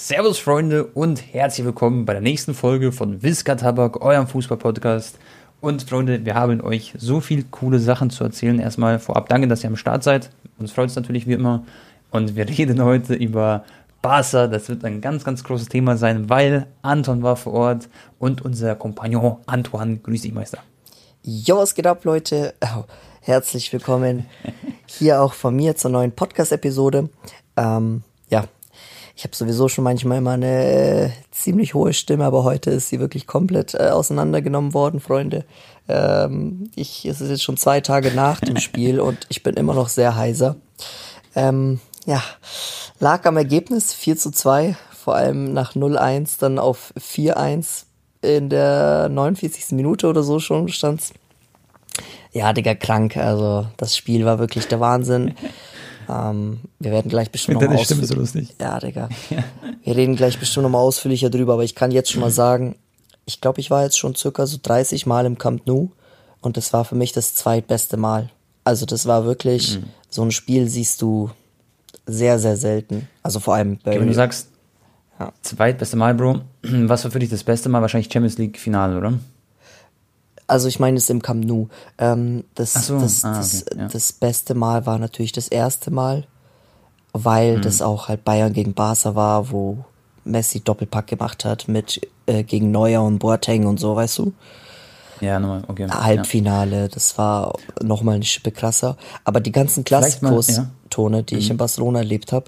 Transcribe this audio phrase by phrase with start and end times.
[0.00, 5.18] Servus Freunde und herzlich willkommen bei der nächsten Folge von Wiska Tabak, eurem Fußball-Podcast.
[5.60, 8.60] Und Freunde, wir haben euch so viel coole Sachen zu erzählen.
[8.60, 10.30] Erstmal vorab danke, dass ihr am Start seid.
[10.60, 11.64] Uns freut es natürlich wie immer.
[12.12, 13.64] Und wir reden heute über
[14.00, 14.46] Barca.
[14.46, 17.88] Das wird ein ganz, ganz großes Thema sein, weil Anton war vor Ort
[18.20, 19.96] und unser Kompagnon Antoine.
[19.96, 20.58] Grüß dich, Meister.
[21.24, 22.54] Jo, was geht ab, Leute?
[22.62, 22.84] Oh,
[23.20, 24.26] herzlich willkommen
[24.86, 27.10] hier auch von mir zur neuen Podcast-Episode.
[27.56, 28.44] Ähm, ja,
[29.18, 33.00] ich habe sowieso schon manchmal immer eine äh, ziemlich hohe Stimme, aber heute ist sie
[33.00, 35.44] wirklich komplett äh, auseinandergenommen worden, Freunde.
[35.88, 39.74] Ähm, ich, es ist jetzt schon zwei Tage nach dem Spiel und ich bin immer
[39.74, 40.54] noch sehr heiser.
[41.34, 42.22] Ähm, ja,
[43.00, 47.86] lag am Ergebnis 4 zu 2, vor allem nach 0-1, dann auf 4-1
[48.22, 49.72] in der 49.
[49.72, 51.12] Minute oder so schon stand's.
[52.30, 53.16] Ja, Digga, krank.
[53.16, 55.34] Also das Spiel war wirklich der Wahnsinn.
[56.08, 58.54] Ähm, wir werden gleich bestimmt nochmal Stimme so lustig.
[58.60, 59.08] Ja, Digga.
[59.84, 62.76] Wir reden gleich bestimmt nochmal ausführlicher drüber, aber ich kann jetzt schon mal sagen,
[63.26, 65.90] ich glaube, ich war jetzt schon circa so 30 Mal im Camp Nou
[66.40, 68.30] und das war für mich das zweitbeste Mal.
[68.64, 69.84] Also das war wirklich, mhm.
[70.08, 71.30] so ein Spiel siehst du
[72.06, 73.08] sehr, sehr selten.
[73.22, 73.92] Also vor allem bei.
[73.92, 74.48] Okay, wenn du sagst,
[75.20, 75.32] ja.
[75.42, 77.82] zweitbeste Mal, Bro, was war für dich das beste Mal?
[77.82, 79.14] Wahrscheinlich Champions League Finale, oder?
[80.48, 81.68] Also ich meine es im Camp Nou.
[81.98, 82.98] Ähm, das, so.
[82.98, 83.78] das, ah, das, okay.
[83.78, 83.88] ja.
[83.88, 86.26] das beste Mal war natürlich das erste Mal,
[87.12, 87.62] weil hm.
[87.62, 89.84] das auch halt Bayern gegen Barca war, wo
[90.24, 94.32] Messi Doppelpack gemacht hat mit äh, gegen Neuer und Boateng und so, weißt du?
[95.20, 95.88] Ja, nochmal, okay.
[95.90, 96.88] Halbfinale, ja.
[96.88, 98.96] das war nochmal eine Schippe krasser.
[99.24, 101.22] Aber die ganzen Klassikos-Tone, ja.
[101.22, 101.40] die mhm.
[101.40, 102.46] ich in Barcelona erlebt habe,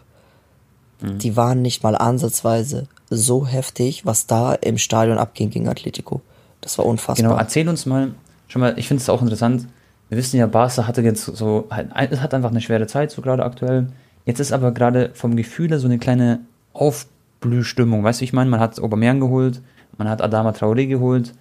[1.00, 1.18] mhm.
[1.18, 6.22] die waren nicht mal ansatzweise so heftig, was da im Stadion abging gegen Atletico.
[6.60, 7.16] Das war unfassbar.
[7.16, 8.12] Genau, erzähl uns mal,
[8.48, 9.66] schon mal, ich finde es auch interessant.
[10.08, 13.44] Wir wissen ja, Barca hatte jetzt so, halt, hat einfach eine schwere Zeit, so gerade
[13.44, 13.88] aktuell.
[14.26, 16.40] Jetzt ist aber gerade vom Gefühl so eine kleine
[16.72, 18.04] Aufblühstimmung.
[18.04, 19.60] Weißt du, ich meine, man hat Aubameyang geholt,
[19.96, 21.32] man hat Adama Traoré geholt.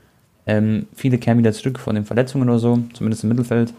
[0.46, 3.74] Ähm, viele kehren wieder zurück von den Verletzungen oder so, zumindest im Mittelfeld.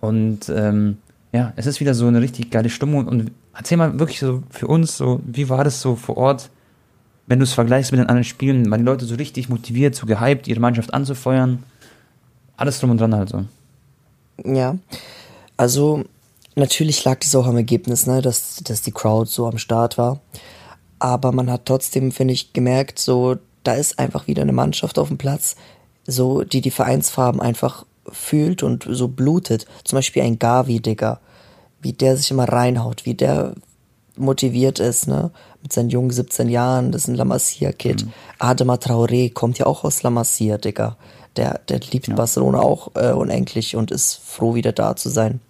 [0.00, 0.98] Und ähm,
[1.32, 3.06] ja, es ist wieder so eine richtig geile Stimmung.
[3.08, 6.50] Und erzähl mal wirklich so für uns, so, wie war das so vor Ort?
[7.28, 10.06] Wenn du es vergleichst mit den anderen Spielen, waren die Leute so richtig motiviert, so
[10.06, 11.62] gehypt, ihre Mannschaft anzufeuern.
[12.56, 13.44] Alles drum und dran halt so.
[14.44, 14.76] Ja,
[15.56, 16.04] also
[16.54, 20.20] natürlich lag das auch am Ergebnis, ne, dass, dass die Crowd so am Start war.
[20.98, 25.08] Aber man hat trotzdem, finde ich, gemerkt, so, da ist einfach wieder eine Mannschaft auf
[25.08, 25.56] dem Platz,
[26.06, 29.66] so, die die Vereinsfarben einfach fühlt und so blutet.
[29.84, 31.20] Zum Beispiel ein Gavi, Digga.
[31.80, 33.54] Wie der sich immer reinhaut, wie der
[34.16, 35.30] motiviert ist, ne?
[35.62, 38.04] Mit seinen jungen 17 Jahren, das ist ein La Masia-Kid.
[38.04, 38.12] Mhm.
[38.38, 40.96] Adema Traoré kommt ja auch aus La Masia, Digga.
[41.36, 42.14] Der, der liebt ja.
[42.14, 45.40] Barcelona auch äh, unendlich und ist froh, wieder da zu sein.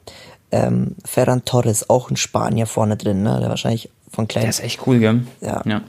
[0.51, 3.39] Ähm, Ferran Torres, auch ein Spanier vorne drin, ne?
[3.41, 4.43] Der wahrscheinlich von klein.
[4.43, 5.27] Der ist echt cool, gell?
[5.41, 5.63] Ja.
[5.67, 5.83] ja.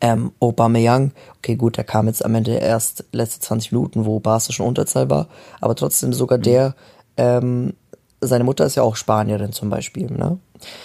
[0.00, 4.52] Ähm, Aubameyang, okay, gut, der kam jetzt am Ende erst letzte 20 Minuten, wo Barca
[4.52, 5.28] schon Unterzahl war,
[5.60, 6.42] aber trotzdem sogar mhm.
[6.42, 6.74] der,
[7.16, 7.74] ähm,
[8.20, 10.38] seine Mutter ist ja auch Spanierin zum Beispiel, ne?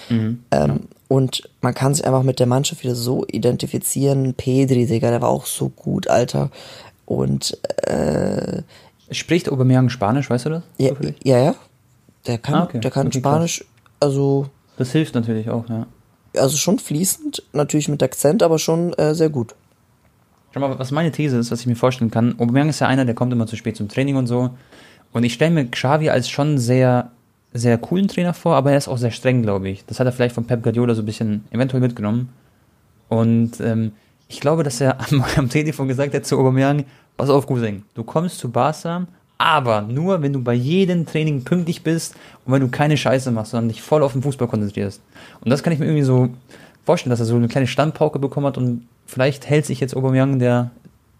[0.09, 4.35] Mhm, ähm, und man kann sich einfach mit der Mannschaft wieder so identifizieren.
[4.35, 6.51] Pedri, Digga, der war auch so gut, Alter.
[7.05, 8.61] Und äh,
[9.11, 10.63] Spricht Aubameyang Spanisch, weißt du das?
[10.77, 10.91] Ja,
[11.23, 11.55] ja, ja.
[12.27, 12.79] Der kann, ah, okay.
[12.79, 13.65] der kann okay, Spanisch,
[13.99, 14.49] also.
[14.77, 15.87] Das hilft natürlich auch, ja.
[16.37, 19.55] Also schon fließend, natürlich mit Akzent, aber schon äh, sehr gut.
[20.53, 22.35] Schau mal, was meine These ist, was ich mir vorstellen kann.
[22.39, 24.51] Aubameyang ist ja einer, der kommt immer zu spät zum Training und so.
[25.11, 27.11] Und ich stelle mir Xavi als schon sehr
[27.53, 29.85] sehr coolen Trainer vor, aber er ist auch sehr streng, glaube ich.
[29.85, 32.29] Das hat er vielleicht von Pep Guardiola so ein bisschen eventuell mitgenommen.
[33.07, 33.93] Und ähm,
[34.27, 36.85] ich glaube, dass er am, am Telefon gesagt hat zu Aubameyang,
[37.17, 41.81] pass auf, Cousin, du kommst zu Barca, aber nur, wenn du bei jedem Training pünktlich
[41.81, 42.15] bist
[42.45, 45.01] und wenn du keine Scheiße machst, sondern dich voll auf den Fußball konzentrierst.
[45.41, 46.29] Und das kann ich mir irgendwie so
[46.85, 50.39] vorstellen, dass er so eine kleine Standpauke bekommen hat und vielleicht hält sich jetzt Aubameyang,
[50.39, 50.71] der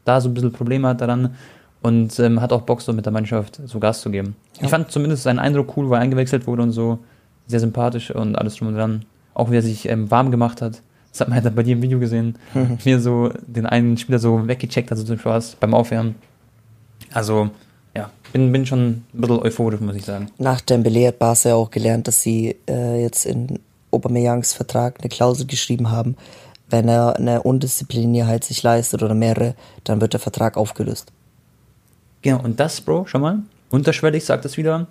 [0.03, 1.35] da so ein bisschen Probleme hat, daran,
[1.81, 4.35] und ähm, hat auch Bock, so mit der Mannschaft so Gas zu geben.
[4.57, 4.65] Ja.
[4.65, 6.99] Ich fand zumindest seinen Eindruck cool, wo er eingewechselt wurde und so.
[7.47, 9.05] Sehr sympathisch und alles drum und dran.
[9.33, 10.81] Auch wie er sich ähm, warm gemacht hat.
[11.11, 12.37] Das hat man halt bei dir im Video gesehen.
[12.83, 16.15] Wie er so den einen Spieler so weggecheckt hat, so zum Spaß beim Aufwärmen.
[17.11, 17.49] Also,
[17.95, 20.29] ja, bin, bin schon ein bisschen euphorisch, muss ich sagen.
[20.37, 23.59] Nach Dembele hat Barca ja auch gelernt, dass sie äh, jetzt in
[23.89, 26.15] Aubameyangs Vertrag eine Klausel geschrieben haben,
[26.69, 31.11] wenn er eine Undisziplinierheit sich leistet oder mehrere, dann wird der Vertrag aufgelöst.
[32.21, 33.39] Genau, und das, Bro, schau mal,
[33.69, 34.87] unterschwellig sagt das wieder,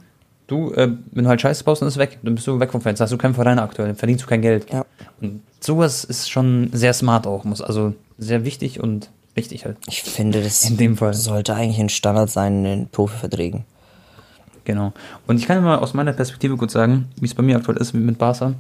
[0.47, 2.19] du, äh, wenn du halt Scheiße baust, dann ist es weg.
[2.23, 4.43] Dann bist du weg vom Fenster, hast du keinen Verein aktuell, dann verdienst du kein
[4.43, 4.71] Geld.
[4.73, 4.85] Ja.
[5.21, 9.77] Und sowas ist schon sehr smart auch, muss, also sehr wichtig und richtig halt.
[9.87, 11.15] Ich finde, das in dem Fall.
[11.15, 13.65] sollte eigentlich ein Standard sein in den Profiverträgen.
[14.65, 14.93] Genau.
[15.27, 17.95] Und ich kann mal aus meiner Perspektive kurz sagen, wie es bei mir aktuell ist
[17.95, 18.55] mit Barca.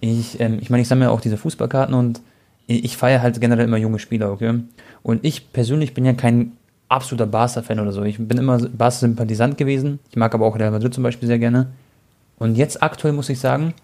[0.00, 2.20] Ich, ähm, ich meine, ich sammle ja auch diese Fußballkarten und
[2.66, 4.60] ich feiere halt generell immer junge Spieler, okay?
[5.02, 6.52] Und ich persönlich bin ja kein
[6.88, 8.02] absoluter Barca-Fan oder so.
[8.02, 9.98] Ich bin immer Barca-Sympathisant gewesen.
[10.10, 11.68] Ich mag aber auch Real Madrid zum Beispiel sehr gerne.
[12.38, 13.74] Und jetzt aktuell muss ich sagen,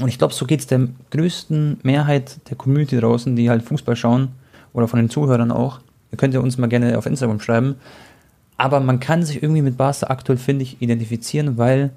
[0.00, 3.96] und ich glaube, so geht es der größten Mehrheit der Community draußen, die halt Fußball
[3.96, 4.28] schauen,
[4.72, 5.80] oder von den Zuhörern auch.
[6.10, 7.76] Ihr könnt ja uns mal gerne auf Instagram schreiben.
[8.56, 11.90] Aber man kann sich irgendwie mit Barca aktuell, finde ich, identifizieren, weil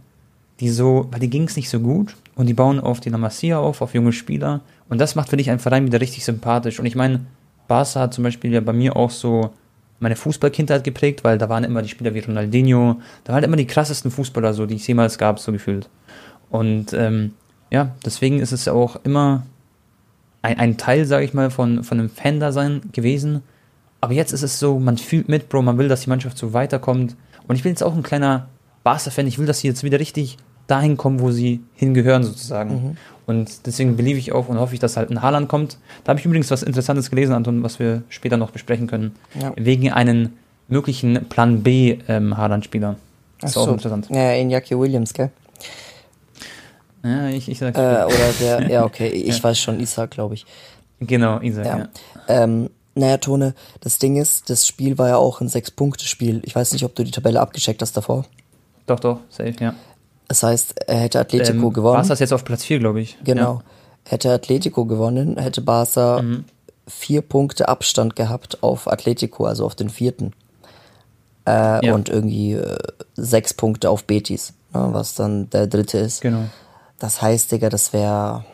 [0.60, 3.18] die so, weil die ging es nicht so gut und die bauen auf die La
[3.18, 4.62] Masia auf, auf junge Spieler.
[4.90, 6.80] Und das macht, finde ich, einen Verein wieder richtig sympathisch.
[6.80, 7.22] Und ich meine,
[7.68, 9.52] Barca hat zum Beispiel ja bei mir auch so
[10.00, 13.68] meine Fußballkindheit geprägt, weil da waren immer die Spieler wie Ronaldinho, da waren immer die
[13.68, 15.90] krassesten Fußballer, so die es jemals gab, so gefühlt.
[16.50, 17.34] Und ähm,
[17.72, 19.46] ja, deswegen ist es ja auch immer
[20.42, 23.42] ein, ein Teil, sage ich mal, von, von einem Fan-Dasein gewesen.
[24.02, 26.54] Aber jetzt ist es so, man fühlt mit, Bro, man will, dass die Mannschaft so
[26.54, 27.16] weiterkommt.
[27.48, 28.50] Und ich bin jetzt auch ein kleiner
[28.84, 32.70] Barca-Fan, ich will, dass sie jetzt wieder richtig dahin kommen, wo sie hingehören, sozusagen.
[32.74, 32.98] Mhm.
[33.26, 35.78] Und deswegen beliebe ich auch und hoffe ich, dass halt ein Haaland kommt.
[36.04, 39.16] Da habe ich übrigens was Interessantes gelesen, Anton, was wir später noch besprechen können.
[39.40, 39.54] Ja.
[39.56, 42.98] Wegen einen möglichen Plan B ähm, Haaland-Spieler.
[43.40, 43.62] Das ist so.
[43.62, 44.08] auch interessant.
[44.10, 45.32] Ja, Iñaki Williams, gell?
[47.04, 47.76] Ja, ich, ich sag.
[47.76, 49.44] Äh, oder der, ja, okay, ich ja.
[49.44, 50.46] weiß schon, Isaac, glaube ich.
[51.00, 51.78] Genau, Isaac, ja.
[51.78, 51.88] ja.
[52.28, 56.42] Ähm, naja, Tone, das Ding ist, das Spiel war ja auch ein Sechs-Punkte-Spiel.
[56.46, 58.26] Ich weiß nicht, ob du die Tabelle abgecheckt hast davor.
[58.86, 59.76] Doch, doch, safe, ja.
[60.28, 61.96] Das heißt, er hätte Atletico ähm, gewonnen.
[61.96, 63.18] Barca ist jetzt auf Platz 4, glaube ich.
[63.24, 63.56] Genau.
[63.56, 63.64] Ja.
[64.08, 66.46] Hätte Atletico gewonnen, hätte Barca mhm.
[66.88, 70.34] vier Punkte Abstand gehabt auf Atletico, also auf den vierten.
[71.48, 71.94] Äh, ja.
[71.94, 72.78] Und irgendwie äh,
[73.16, 76.22] sechs Punkte auf Betis, ne, was dann der dritte ist.
[76.22, 76.46] Genau.
[77.00, 78.46] Das heißt, Digga, das wäre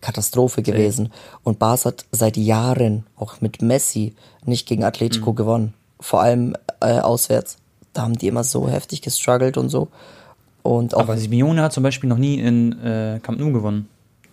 [0.00, 1.06] Katastrophe gewesen.
[1.06, 1.12] Ja.
[1.44, 4.14] Und Barca hat seit Jahren, auch mit Messi,
[4.44, 5.36] nicht gegen Atletico mhm.
[5.36, 5.74] gewonnen.
[5.98, 7.56] Vor allem äh, auswärts.
[7.92, 9.88] Da haben die immer so heftig gestruggelt und so.
[10.62, 13.88] Und auch aber Simeone hat zum Beispiel noch nie in äh, Camp Nou gewonnen.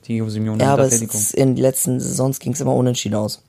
[0.07, 3.43] Diego Simeone ja, aber es, in den letzten Saisons ging es immer unentschieden aus.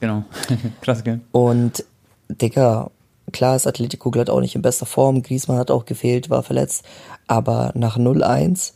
[0.00, 0.24] Genau.
[0.80, 1.20] Klasse, gell?
[1.32, 1.84] Und,
[2.28, 2.90] Digga,
[3.32, 5.22] klar ist Atletico glatt auch nicht in bester Form.
[5.22, 6.84] Griezmann hat auch gefehlt, war verletzt.
[7.26, 8.72] Aber nach 0-1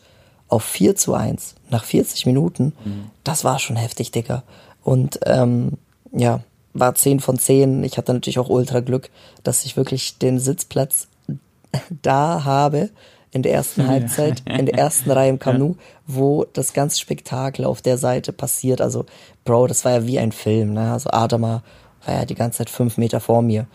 [0.48, 3.10] auf 4 zu 1, nach 40 Minuten, mhm.
[3.24, 4.44] das war schon heftig, Digga.
[4.82, 5.72] Und, ähm,
[6.12, 6.40] ja,
[6.74, 7.82] war 10 von 10.
[7.84, 9.10] Ich hatte natürlich auch ultra Glück,
[9.42, 11.08] dass ich wirklich den Sitzplatz
[12.02, 12.90] da habe,
[13.30, 15.74] in der ersten Halbzeit, in der ersten Reihe im Kanu,
[16.06, 18.80] wo das ganze Spektakel auf der Seite passiert.
[18.80, 19.06] Also,
[19.44, 20.92] Bro, das war ja wie ein Film, ne?
[20.92, 21.62] Also Adama
[22.06, 23.66] war ja die ganze Zeit fünf Meter vor mir.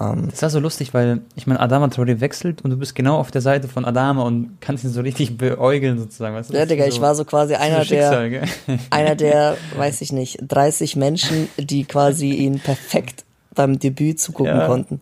[0.00, 3.16] Ähm, das war so lustig, weil ich meine, Adama Traoré wechselt und du bist genau
[3.18, 6.34] auf der Seite von Adama und kannst ihn so richtig beäugeln sozusagen.
[6.34, 6.54] Weißt du?
[6.54, 8.42] Ja, Digga, so, ich war so quasi einer so der,
[8.90, 14.66] einer der, weiß ich nicht, 30 Menschen, die quasi ihn perfekt beim Debüt zugucken ja.
[14.66, 15.00] konnten.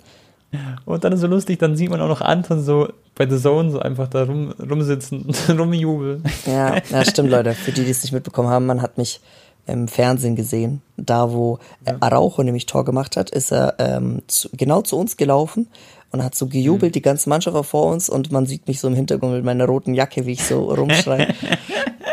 [0.85, 3.71] Und dann ist so lustig, dann sieht man auch noch Anton so bei The Zone
[3.71, 6.25] so einfach da rum, rumsitzen und rumjubeln.
[6.47, 7.55] Ja, ja, stimmt, Leute.
[7.55, 9.21] Für die, die es nicht mitbekommen haben, man hat mich
[9.67, 10.83] im Fernsehen gesehen.
[10.97, 11.97] Da, wo ja.
[12.01, 15.69] Araujo nämlich Tor gemacht hat, ist er ähm, zu, genau zu uns gelaufen
[16.11, 16.95] und hat so gejubelt, mhm.
[16.95, 19.67] die ganze Mannschaft war vor uns und man sieht mich so im Hintergrund mit meiner
[19.67, 21.35] roten Jacke, wie ich so rumschreie.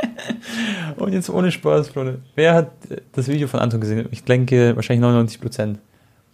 [0.97, 2.19] und jetzt ohne Spaß, Freunde.
[2.35, 2.71] Wer hat
[3.11, 4.07] das Video von Anton gesehen?
[4.11, 5.79] Ich denke wahrscheinlich 99 Prozent.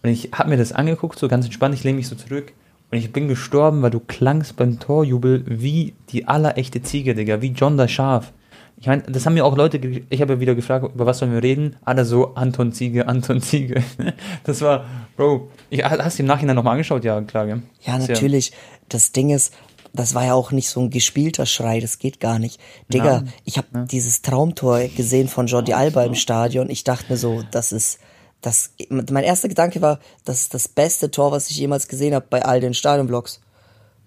[0.02, 2.52] Und ich habe mir das angeguckt, so ganz entspannt, ich lehne mich so zurück
[2.90, 7.48] und ich bin gestorben, weil du klangst beim Torjubel wie die allerechte Ziege, Digga, wie
[7.48, 8.32] John der Schaf.
[8.80, 11.32] Ich meine, das haben mir auch Leute, ich habe ja wieder gefragt, über was sollen
[11.32, 11.76] wir reden?
[11.84, 13.82] Alle so, Anton Ziege, Anton Ziege.
[14.44, 14.84] Das war,
[15.16, 17.04] Bro, ich, hast du im Nachhinein nochmal angeschaut?
[17.04, 17.62] Ja, klar, gell?
[17.82, 18.52] Ja, natürlich.
[18.88, 19.52] Das Ding ist,
[19.92, 22.60] das war ja auch nicht so ein gespielter Schrei, das geht gar nicht.
[22.92, 23.32] Digga, Nein.
[23.44, 23.84] ich habe ja.
[23.84, 26.70] dieses Traumtor gesehen von Jordi Alba im Stadion.
[26.70, 27.98] Ich dachte mir so, das ist,
[28.40, 32.26] das, mein erster Gedanke war, das ist das beste Tor, was ich jemals gesehen habe
[32.28, 33.40] bei all den Stadionblocks.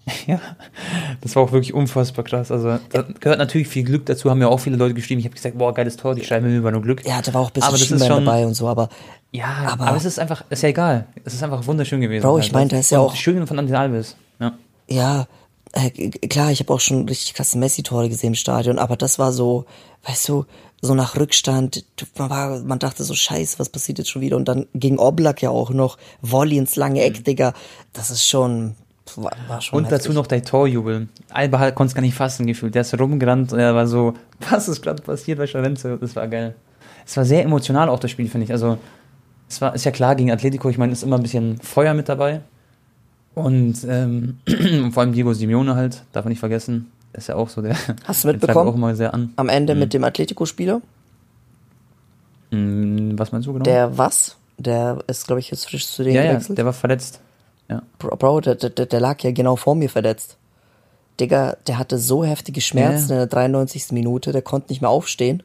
[0.26, 0.40] Ja,
[1.20, 2.50] das war auch wirklich unfassbar krass.
[2.50, 5.20] Also, da gehört natürlich viel Glück dazu, haben ja auch viele Leute geschrieben.
[5.20, 7.06] Ich habe gesagt, boah, geiles Tor, die schreiben mir über nur Glück.
[7.06, 8.88] Ja, da war auch ein bisschen Schienbein schon, dabei und so, aber.
[9.30, 11.06] Ja, aber, aber es ist einfach, ist ja egal.
[11.24, 12.22] Es ist einfach wunderschön gewesen.
[12.24, 12.52] Bro, ich halt.
[12.52, 13.14] meine, da ist ja auch.
[13.14, 14.16] Schön von Andy Alves.
[14.40, 14.54] Ja.
[14.88, 15.26] Ja,
[15.72, 19.32] äh, klar, ich habe auch schon richtig krasse Messi-Tore gesehen im Stadion, aber das war
[19.32, 19.64] so,
[20.06, 20.44] weißt du,
[20.82, 21.84] so nach Rückstand,
[22.18, 24.36] man, war, man dachte so, scheiße, was passiert jetzt schon wieder?
[24.36, 27.24] Und dann ging Oblak ja auch noch, Volley ins lange Eck, mhm.
[27.24, 27.54] Digga.
[27.92, 28.74] Das ist schon,
[29.14, 29.88] war, war Und heftig.
[29.88, 31.08] dazu noch der Torjubel.
[31.30, 32.74] Alba konnte es gar nicht fassen gefühlt.
[32.74, 34.14] Der ist rumgerannt und er war so,
[34.50, 35.96] was ist gerade passiert bei Charenze?
[36.00, 36.56] Das war geil.
[37.06, 38.52] Es war sehr emotional auch das Spiel, finde ich.
[38.52, 38.76] Also,
[39.48, 42.08] es war, ist ja klar gegen Atletico, ich meine, ist immer ein bisschen Feuer mit
[42.08, 42.40] dabei.
[43.34, 44.38] Und ähm,
[44.92, 46.90] vor allem Diego Simeone halt, darf man nicht vergessen.
[47.12, 47.76] Ist ja auch so der.
[48.04, 48.68] Hast du mitbekommen?
[48.68, 49.32] Auch immer sehr an.
[49.36, 49.80] Am Ende mhm.
[49.80, 50.80] mit dem Atletico-Spieler?
[52.50, 53.64] Mhm, was meinst du genau?
[53.64, 54.36] Der was?
[54.58, 56.50] Der ist, glaube ich, jetzt frisch zu denen ja, gewechselt.
[56.50, 57.20] Ja, der war verletzt.
[57.68, 57.82] Ja.
[57.98, 60.36] Bro, Bro der, der, der, lag ja genau vor mir verletzt.
[61.20, 63.14] Digga, der hatte so heftige Schmerzen ja.
[63.14, 63.92] in der 93.
[63.92, 65.42] Minute, der konnte nicht mehr aufstehen.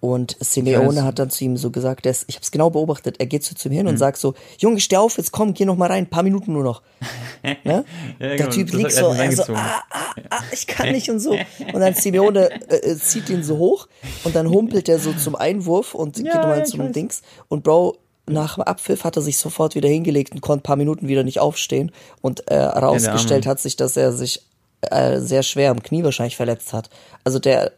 [0.00, 3.16] Und Simeone hat dann zu ihm so gesagt, der ist, ich habe es genau beobachtet,
[3.18, 3.98] er geht zu ihm hin und Mhm.
[3.98, 6.82] sagt so, Junge, steh auf, jetzt komm, geh noch mal rein, paar Minuten nur noch.
[7.42, 7.58] ne?
[7.64, 7.84] Ja,
[8.20, 11.18] Der genau, Typ liegt er so, er so, ah, ah, ah, ich kann nicht und
[11.18, 11.32] so.
[11.32, 13.88] Und dann Simeone äh, äh, zieht ihn so hoch
[14.24, 16.92] und dann humpelt er so zum Einwurf und geht Ja, mal ja, ich zum.
[16.92, 17.22] Dings.
[17.48, 17.96] Und Bro,
[18.28, 21.24] nach dem Abpfiff hat er sich sofort wieder hingelegt und konnte ein paar Minuten wieder
[21.24, 21.90] nicht aufstehen.
[22.20, 24.42] Und äh, herausgestellt hat sich, dass er sich
[24.82, 26.88] äh, sehr schwer am Knie wahrscheinlich verletzt hat.
[27.24, 27.72] Also der,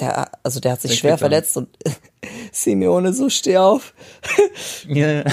[0.00, 1.68] der, also der hat sich Der schwer verletzt und
[2.52, 3.94] Simeone so, steh auf.
[4.88, 5.32] Ja, das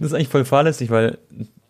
[0.00, 1.18] ist eigentlich voll fahrlässig, weil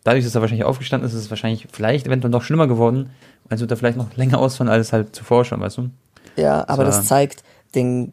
[0.05, 3.11] dadurch, dass er wahrscheinlich aufgestanden ist, ist es wahrscheinlich vielleicht eventuell noch schlimmer geworden.
[3.49, 5.91] Also wird er vielleicht noch länger ausfallen als halt zuvor schon, weißt du?
[6.37, 6.91] Ja, aber So.
[6.91, 7.43] das zeigt
[7.75, 8.13] den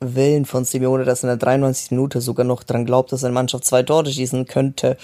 [0.00, 1.90] Willen von Simeone, dass er in der 93.
[1.92, 4.96] Minute sogar noch dran glaubt, dass seine Mannschaft zwei Tore schießen könnte.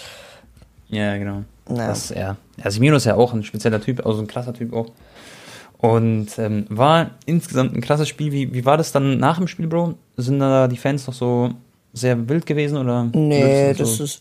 [0.88, 1.42] Ja, genau.
[1.68, 1.88] Ja.
[1.88, 2.36] Das, ja.
[2.62, 4.86] ja, Simino ist ja auch ein spezieller Typ, also ein krasser Typ auch.
[5.78, 8.32] Und ähm, war insgesamt ein krasses Spiel.
[8.32, 9.94] Wie, wie war das dann nach dem Spiel, Bro?
[10.16, 11.50] Sind da die Fans noch so
[11.92, 13.04] sehr wild gewesen oder?
[13.12, 14.20] Nee, das so- ist,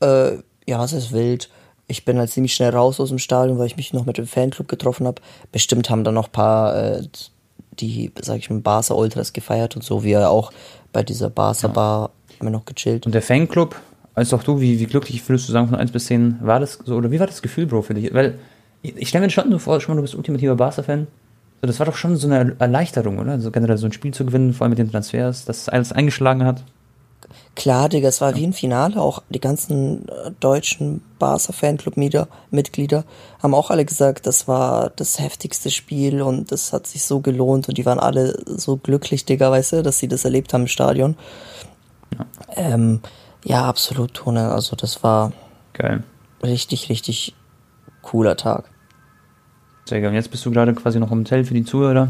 [0.00, 1.50] äh, ja, es ist wild.
[1.88, 4.26] Ich bin halt ziemlich schnell raus aus dem Stadion, weil ich mich noch mit dem
[4.26, 5.20] Fanclub getroffen habe.
[5.50, 7.02] Bestimmt haben da noch ein paar, äh,
[7.80, 10.52] die, sag ich mal, Barca Ultras gefeiert und so, wie er auch
[10.92, 13.04] bei dieser Barca Bar immer noch gechillt.
[13.04, 13.76] Und der Fanclub,
[14.14, 16.78] als auch du, wie, wie glücklich würdest du sagen von 1 bis 10, war das
[16.84, 18.12] so, oder wie war das Gefühl, Bro, für dich?
[18.14, 18.38] Weil
[18.82, 21.06] ich, stelle mir schon so vor, schon mal, du bist ultimativer Barca-Fan.
[21.60, 23.40] So, das war doch schon so eine Erleichterung, oder?
[23.40, 25.92] So generell so ein Spiel zu gewinnen, vor allem mit den Transfers, dass es alles
[25.92, 26.64] eingeschlagen hat.
[27.54, 29.00] Klar, Digga, es war wie ein Finale.
[29.00, 33.04] Auch die ganzen äh, deutschen Barca Fanclub-Mitglieder
[33.42, 37.68] haben auch alle gesagt, das war das heftigste Spiel und das hat sich so gelohnt
[37.68, 40.68] und die waren alle so glücklich, Digga, weißt du, dass sie das erlebt haben im
[40.68, 41.16] Stadion.
[42.18, 43.00] Ja, ähm,
[43.44, 44.50] ja absolut, Tone.
[44.50, 45.32] Also das war
[45.74, 46.02] Geil.
[46.42, 47.34] richtig, richtig
[48.00, 48.71] cooler Tag.
[49.84, 50.08] Sehr.
[50.08, 52.08] Und jetzt bist du gerade quasi noch im Hotel für die Zuhörer.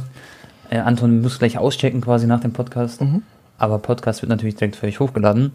[0.70, 3.00] Äh, Anton muss gleich auschecken quasi nach dem Podcast.
[3.58, 5.52] Aber Podcast wird natürlich direkt für dich hochgeladen.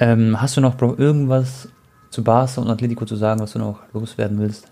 [0.00, 1.68] Ähm, hast du noch, Bro, irgendwas
[2.10, 4.68] zu Barca und Atletico zu sagen, was du noch loswerden willst?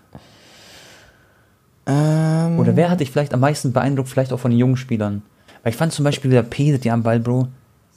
[1.85, 5.21] Ähm, Oder wer hat dich vielleicht am meisten beeindruckt, vielleicht auch von den jungen Spielern?
[5.61, 7.47] Weil ich fand zum Beispiel der Pedri am Ball, Bro,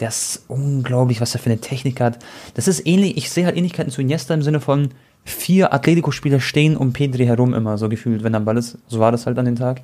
[0.00, 2.18] der ist unglaublich, was er für eine Technik hat.
[2.54, 4.90] Das ist ähnlich, ich sehe halt Ähnlichkeiten zu Iniesta im Sinne von
[5.26, 8.78] vier Atletico-Spieler stehen um Pedri herum immer, so gefühlt, wenn er am Ball ist.
[8.88, 9.82] So war das halt an den Tag.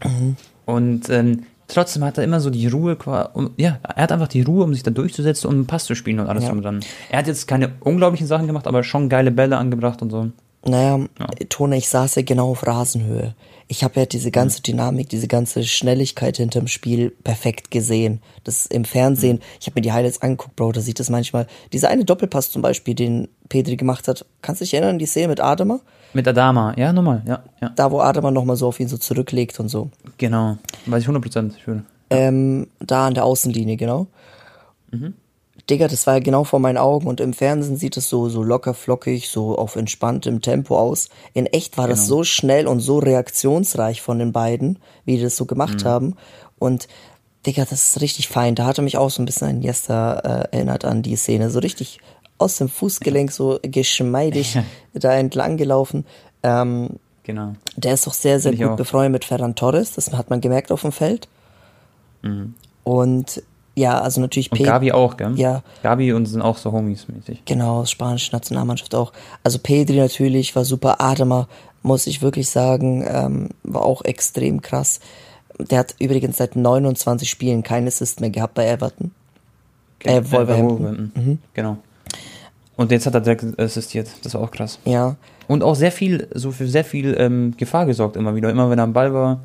[0.65, 2.97] Und ähm, trotzdem hat er immer so die Ruhe,
[3.35, 5.95] um, ja, er hat einfach die Ruhe, um sich da durchzusetzen und einen Pass zu
[5.95, 6.49] spielen und alles Ja.
[6.51, 6.81] drum und dran.
[7.11, 10.31] Er hat jetzt keine unglaublichen Sachen gemacht, aber schon geile Bälle angebracht und so.
[10.65, 11.07] Naja,
[11.49, 13.35] Tone, ich saß ja genau auf Rasenhöhe.
[13.67, 18.21] Ich habe ja diese ganze Dynamik, diese ganze Schnelligkeit hinterm Spiel perfekt gesehen.
[18.45, 21.47] Das im Fernsehen, ich habe mir die Highlights angeguckt, Bro, da sieht das manchmal.
[21.73, 25.29] Dieser eine Doppelpass zum Beispiel, den Pedri gemacht hat, kannst du dich erinnern, die Szene
[25.29, 25.81] mit Adama?
[26.13, 27.71] Mit Adama, ja, nochmal, ja, ja.
[27.71, 29.91] Da, wo Adama nochmal so auf ihn so zurücklegt und so.
[30.19, 30.59] Genau.
[30.87, 31.53] Weiß ich 100%.
[31.57, 31.85] Ich würde.
[32.11, 34.07] Ähm, da an der Außenlinie, genau.
[35.71, 38.43] Digga, das war ja genau vor meinen Augen und im Fernsehen sieht es so, so
[38.43, 41.09] locker flockig, so auf entspanntem Tempo aus.
[41.35, 45.37] In echt war das so schnell und so reaktionsreich von den beiden, wie die das
[45.37, 46.17] so gemacht haben.
[46.59, 46.89] Und
[47.47, 48.55] Digga, das ist richtig fein.
[48.55, 51.51] Da hatte mich auch so ein bisschen an Jester äh, erinnert an die Szene.
[51.51, 52.01] So richtig
[52.39, 54.59] aus dem Fußgelenk, so geschmeidig
[54.95, 56.05] da entlang gelaufen.
[56.43, 57.55] Ähm, Genau.
[57.77, 59.93] der ist auch sehr, sehr Find gut befreundet mit Ferran Torres.
[59.93, 61.29] Das hat man gemerkt auf dem Feld.
[62.85, 63.43] Und
[63.75, 65.33] ja, also natürlich Und Pe- Gavi auch, gell?
[65.37, 65.63] Ja.
[65.83, 67.43] Gavi und sind auch so Homies mäßig.
[67.47, 69.13] Genau, spanische Nationalmannschaft auch.
[69.43, 71.01] Also Pedri natürlich war super.
[71.01, 71.49] Adama,
[71.83, 75.01] muss ich wirklich sagen, ähm, war auch extrem krass.
[75.59, 79.11] Der hat übrigens seit 29 Spielen keinen Assist mehr gehabt bei Everton.
[80.05, 80.79] Äh, Wolverhampton.
[80.81, 81.39] Wolverhampton.
[81.55, 81.77] Genau.
[82.77, 84.09] Und jetzt hat er direkt assistiert.
[84.23, 84.79] Das war auch krass.
[84.85, 88.51] Ja, Und auch sehr viel, so für sehr viel ähm, Gefahr gesorgt immer wieder.
[88.51, 89.41] Immer wenn er am Ball war.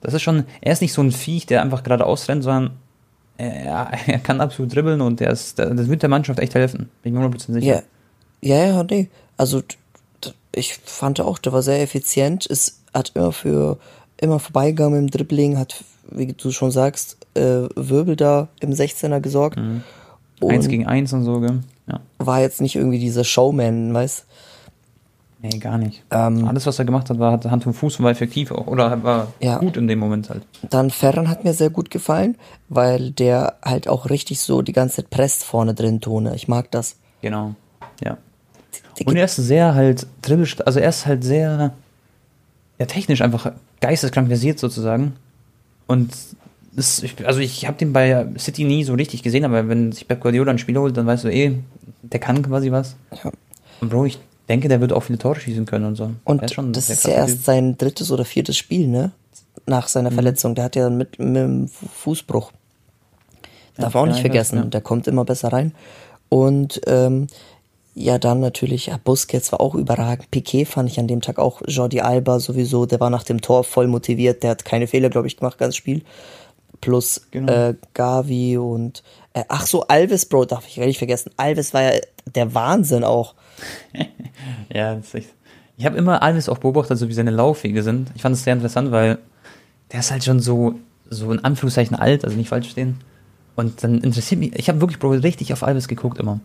[0.00, 2.70] Das ist schon, er ist nicht so ein Viech, der einfach geradeaus rennt, sondern
[3.38, 6.90] er, er kann absolut dribbeln und der ist, das wird der Mannschaft echt helfen.
[7.02, 7.82] Bin ich mir 100% sicher.
[8.40, 9.08] ja, ja, ja, nee.
[9.36, 9.62] Also
[10.52, 12.46] ich fand auch, der war sehr effizient.
[12.50, 13.78] Es hat immer für
[14.16, 19.58] immer vorbeigegangen im Dribbling, hat, wie du schon sagst, äh, Wirbel da im 16er gesorgt.
[19.58, 19.82] Mhm.
[20.46, 21.60] Eins gegen eins und so, gell?
[21.88, 22.00] Ja.
[22.18, 24.26] war jetzt nicht irgendwie dieser Showman, weißt
[25.40, 26.02] Nee, gar nicht.
[26.10, 28.66] Ähm, Alles, was er gemacht hat, war hat Hand und Fuß und war effektiv auch.
[28.66, 29.58] Oder war Ja.
[29.58, 30.42] gut in dem Moment halt.
[30.68, 32.36] Dann Ferran hat mir sehr gut gefallen,
[32.68, 36.34] weil der halt auch richtig so die ganze Zeit presst vorne drin, Tone.
[36.34, 36.96] Ich mag das.
[37.22, 37.54] Genau.
[38.02, 38.16] Ja.
[39.06, 41.72] Und er ist sehr halt dribbel, also er ist halt sehr
[42.80, 45.14] ja, technisch einfach geisteskrank versiert sozusagen.
[45.86, 46.12] Und
[46.72, 50.20] das, also ich habe den bei City nie so richtig gesehen, aber wenn sich Pep
[50.20, 51.58] Guardiola ein Spiel holt, dann weißt du eh,
[52.02, 52.96] der kann quasi was.
[53.22, 53.30] Ja.
[53.80, 54.18] Und Bro, ich
[54.48, 56.10] denke, der wird auch viele Tore schießen können und so.
[56.24, 56.42] Und
[56.76, 57.44] das ist ja erst Typ.
[57.44, 59.12] sein drittes oder viertes Spiel, ne?
[59.66, 59.88] Nach Mhm.
[59.90, 60.54] seiner Verletzung.
[60.54, 62.52] Der hat ja mit, mit dem Fu- Fußbruch.
[63.76, 64.56] Darf man auch ja, nicht vergessen.
[64.58, 64.64] ja.
[64.64, 65.74] Der kommt immer besser rein.
[66.28, 67.26] Und ähm,
[67.94, 70.30] ja, dann natürlich, ja, Busquets war auch überragend.
[70.30, 71.62] Piquet fand ich an dem Tag auch.
[71.66, 74.42] Jordi Alba sowieso, der war nach dem Tor voll motiviert.
[74.42, 76.02] Der hat keine Fehler, glaube ich, gemacht, ganz Spiel.
[76.80, 77.52] Plus Genau.
[77.52, 79.02] äh, Gavi und
[79.34, 81.32] äh, ach so, Alves, Bro, darf ich nicht vergessen.
[81.36, 82.00] Alves war ja
[82.34, 83.34] der Wahnsinn auch.
[84.72, 85.34] Ja, das ist echt.
[85.76, 88.10] Ich habe immer Alves auch beobachtet, so wie seine Laufwege sind.
[88.14, 89.18] Ich fand es sehr interessant, weil
[89.92, 90.74] der ist halt schon so,
[91.08, 92.98] so in Anführungszeichen alt, also nicht falsch verstehen.
[93.56, 96.40] Und dann interessiert mich, ich habe wirklich richtig auf Alves geguckt immer.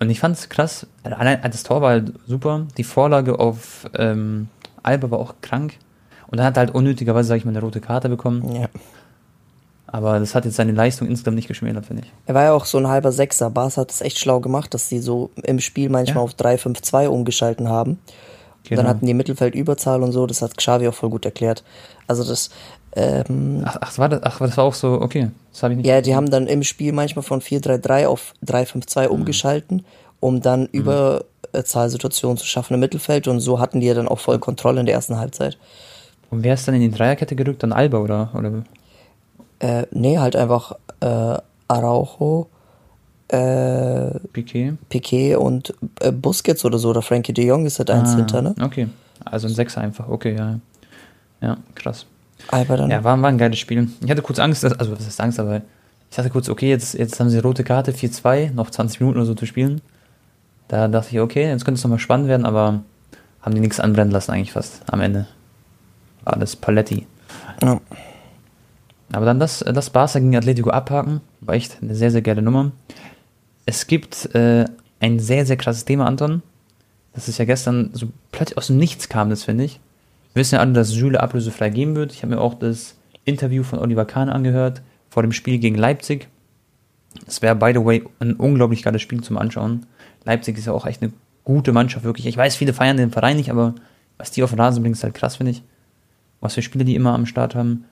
[0.00, 4.48] Und ich fand es krass, allein das Tor war halt super, die Vorlage auf ähm,
[4.82, 5.78] Alba war auch krank.
[6.28, 8.60] Und dann hat er halt unnötigerweise, sag ich mal, eine rote Karte bekommen.
[8.60, 8.68] Ja.
[9.94, 12.12] Aber das hat jetzt seine Leistung insgesamt nicht geschmälert, finde ich.
[12.26, 13.48] Er war ja auch so ein halber Sechser.
[13.48, 16.22] Barca hat es echt schlau gemacht, dass sie so im Spiel manchmal Ja.
[16.22, 18.00] auf 3-5-2 umgeschalten haben.
[18.64, 18.82] Genau.
[18.82, 21.62] Dann hatten die Mittelfeldüberzahl und so, das hat Xavi auch voll gut erklärt.
[22.08, 22.50] Also das,
[22.96, 25.30] ähm, Ach, ach, war das, ach, das war auch so, okay.
[25.52, 25.86] Das habe ich nicht.
[25.86, 29.84] ja, die haben dann im Spiel manchmal von 4-3-3 auf 3-5-2 umgeschalten,
[30.18, 34.40] um dann Überzahlsituationen zu schaffen im Mittelfeld und so hatten die ja dann auch voll
[34.40, 35.56] Kontrolle in der ersten Halbzeit.
[36.30, 37.62] Und wer ist dann in die Dreierkette gerückt?
[37.62, 38.30] Dann Alba, oder?
[38.36, 38.64] oder?
[39.60, 42.48] Äh, nee, halt einfach äh, Araujo,
[43.28, 44.74] äh, Piquet?
[44.88, 48.42] Piquet und äh, Busquets oder so, oder Frankie de Jong ist halt eins Ah, hinter,
[48.42, 48.54] ne?
[48.60, 48.88] Okay.
[49.24, 50.58] Also ein Sechser einfach, okay, ja.
[51.40, 52.06] Ja, krass.
[52.48, 52.90] Alba dann.
[52.90, 53.88] Ja, war, war ein geiles Spiel.
[54.02, 55.62] Ich hatte kurz Angst, dass, also was ist Angst, aber
[56.10, 59.26] ich dachte kurz, okay, jetzt, jetzt haben sie rote Karte, 4-2, noch 20 Minuten oder
[59.26, 59.80] so zu spielen.
[60.68, 62.82] Da dachte ich, okay, jetzt könnte es nochmal spannend werden, aber
[63.40, 65.26] haben die nichts anbrennen lassen eigentlich fast am Ende.
[66.24, 67.06] War alles Paletti.
[67.62, 67.80] Ja.
[69.12, 72.72] Aber dann das, das Barca gegen Atletico abhaken, war echt eine sehr, sehr geile Nummer.
[73.66, 74.64] Es gibt äh,
[75.00, 76.42] ein sehr, sehr krasses Thema, Anton.
[77.12, 79.80] Das ist ja gestern so plötzlich aus dem Nichts kam, das finde ich.
[80.32, 82.12] Wir wissen ja alle, dass Süle ablösefrei geben wird.
[82.12, 86.28] Ich habe mir auch das Interview von Oliver Kahn angehört vor dem Spiel gegen Leipzig.
[87.24, 89.86] Das wäre, by the way, ein unglaublich geiles Spiel zum Anschauen.
[90.24, 91.12] Leipzig ist ja auch echt eine
[91.44, 92.26] gute Mannschaft, wirklich.
[92.26, 93.74] Ich weiß, viele feiern den Verein nicht, aber
[94.18, 95.62] was die auf den Rasen bringen, ist halt krass, finde ich.
[96.40, 97.84] Was für Spiele die immer am Start haben.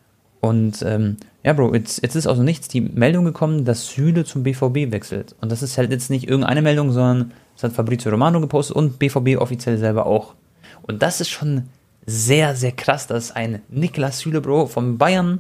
[0.43, 4.25] Und ähm, ja, Bro, jetzt, jetzt ist aus dem Nichts die Meldung gekommen, dass Süle
[4.25, 5.37] zum BVB wechselt.
[5.41, 8.99] Und das ist halt jetzt nicht irgendeine Meldung, sondern das hat Fabrizio Romano gepostet und
[8.99, 10.35] BVB offiziell selber auch.
[10.83, 11.69] Und das ist schon
[12.07, 15.39] sehr, sehr krass, dass ein Niklas Süle, Bro, von Bayern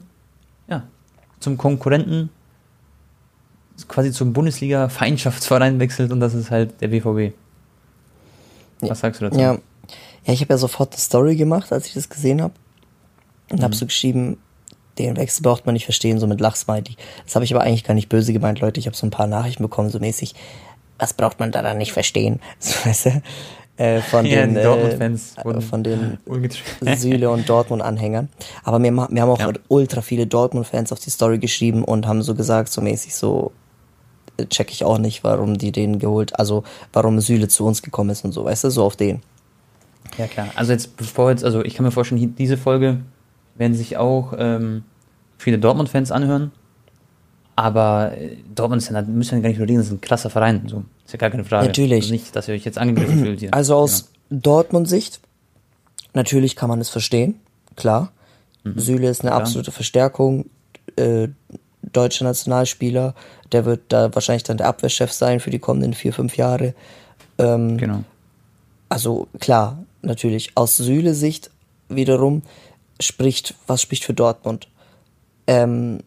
[0.68, 0.84] ja,
[1.40, 2.30] zum Konkurrenten,
[3.88, 7.34] quasi zum Bundesliga-Feindschaftsverein wechselt und das ist halt der BVB.
[8.82, 9.40] Was sagst du dazu?
[9.40, 9.54] Ja,
[10.26, 12.54] ja ich habe ja sofort eine Story gemacht, als ich das gesehen habe.
[13.50, 13.64] Und Mhm.
[13.64, 14.38] habe so geschrieben,
[14.98, 16.96] den Wechsel braucht man nicht verstehen, so mit Lachsmiley.
[17.24, 18.78] Das habe ich aber eigentlich gar nicht böse gemeint, Leute.
[18.80, 20.34] Ich habe so ein paar Nachrichten bekommen, so mäßig,
[20.98, 22.40] was braucht man da dann nicht verstehen?
[22.58, 23.22] So, weißt du?
[23.78, 26.18] Äh, von Ja, den, äh, Dortmund-Fans wurden von den.
[26.96, 28.28] Süle und Dortmund-Anhängern.
[28.64, 29.52] Aber mir, mir haben auch Ja.
[29.68, 33.52] ultra viele Dortmund-Fans auf die Story geschrieben und haben so gesagt, so mäßig so,
[34.36, 38.10] äh, check ich auch nicht, warum die den geholt, also warum Süle zu uns gekommen
[38.10, 39.22] ist und so, weißt du, so auf den.
[40.18, 40.48] Ja, klar.
[40.54, 42.98] Also jetzt, bevor jetzt, also ich kann mir vorstellen, diese Folge
[43.62, 44.82] werden sich auch ähm,
[45.38, 46.50] viele Dortmund-Fans anhören.
[47.54, 50.64] Aber äh, Dortmund ist ja, müssen wir gar nicht überlegen, das ist ein krasser Verein.
[50.66, 51.68] So, ist ja gar keine Frage.
[51.68, 52.02] Natürlich.
[52.02, 53.54] Also nicht, dass ihr euch jetzt angegriffen fühlt hier.
[53.54, 55.20] Also aus Dortmund-Sicht,
[56.12, 57.36] natürlich kann man es verstehen,
[57.76, 58.10] klar.
[58.64, 60.46] Süle ist eine absolute Verstärkung,
[60.96, 61.28] äh,
[61.82, 63.14] deutscher Nationalspieler,
[63.52, 66.74] der wird da wahrscheinlich dann der Abwehrchef sein für die kommenden vier, fünf Jahre.
[67.36, 67.76] Genau.
[67.76, 68.04] genau.
[68.88, 70.52] Also klar, natürlich.
[70.54, 71.50] Aus Süle-Sicht
[71.88, 72.42] wiederum
[73.02, 74.68] spricht, was spricht für Dortmund?
[75.46, 76.00] Ähm,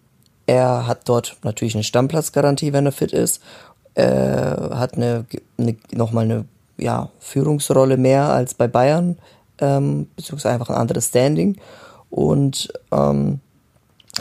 [0.47, 3.41] er hat dort natürlich eine Stammplatzgarantie, wenn er fit ist.
[3.95, 5.25] Er hat eine,
[5.57, 6.45] eine nochmal eine
[6.77, 9.17] ja, Führungsrolle mehr als bei Bayern,
[9.59, 11.57] ähm, beziehungsweise einfach ein anderes Standing.
[12.09, 13.39] Und ähm,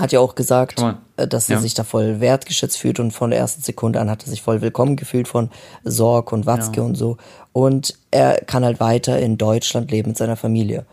[0.00, 0.80] hat ja auch gesagt,
[1.16, 1.62] äh, dass er Ja.
[1.62, 4.60] sich da voll wertgeschätzt fühlt und von der ersten Sekunde an hat er sich voll
[4.62, 5.50] willkommen gefühlt von
[5.84, 6.86] Sorg und Watzke Ja.
[6.86, 7.16] und so.
[7.52, 10.86] Und er kann halt weiter in Deutschland leben mit seiner Familie.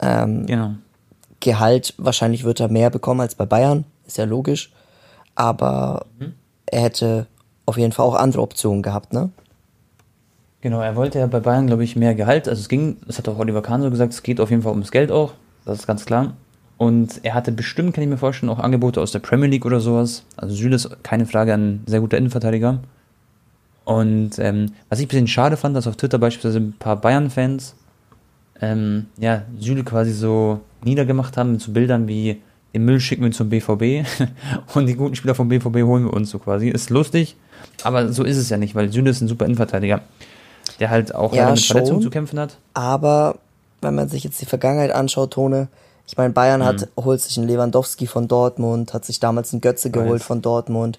[0.00, 0.74] Genau.
[1.40, 4.72] Gehalt, wahrscheinlich wird er mehr bekommen als bei Bayern, ist ja logisch.
[5.34, 6.34] Aber Mhm.
[6.66, 7.26] er hätte
[7.66, 9.30] auf jeden Fall auch andere Optionen gehabt, ne?
[10.60, 12.48] Genau, er wollte ja bei Bayern, glaube ich, mehr Gehalt.
[12.48, 14.72] Also es ging, das hat auch Oliver Kahn so gesagt, es geht auf jeden Fall
[14.72, 15.32] ums Geld auch.
[15.64, 16.32] Das ist ganz klar.
[16.78, 19.80] Und er hatte bestimmt, kann ich mir vorstellen, auch Angebote aus der Premier League oder
[19.80, 20.24] sowas.
[20.36, 22.80] Also Süle ist keine Frage ein sehr guter Innenverteidiger.
[23.84, 27.74] Und ähm, was ich ein bisschen schade fand, dass auf Twitter beispielsweise ein paar Bayern-Fans
[28.60, 32.40] ähm, ja, Süle quasi so niedergemacht haben mit so Bildern wie
[32.74, 34.06] den Müll schicken wir zum BVB
[34.74, 36.68] und die guten Spieler vom BVB holen wir uns so quasi.
[36.68, 37.36] Ist lustig,
[37.82, 40.02] aber so ist es ja nicht, weil Süle ist ein super Innenverteidiger,
[40.78, 41.74] der halt auch Ja, mit schon.
[41.76, 42.56] Verletzungen zu kämpfen hat.
[42.74, 43.36] Aber
[43.80, 45.68] wenn man sich jetzt die Vergangenheit anschaut, Tone,
[46.06, 49.90] ich meine, Bayern hat, holt sich einen Lewandowski von Dortmund, hat sich damals einen Götze
[49.90, 50.26] geholt Weiß.
[50.26, 50.98] von Dortmund.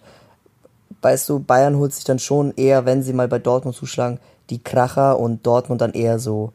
[1.01, 4.59] weißt du, Bayern holt sich dann schon eher, wenn sie mal bei Dortmund zuschlagen, die
[4.61, 6.51] Kracher und Dortmund dann eher so,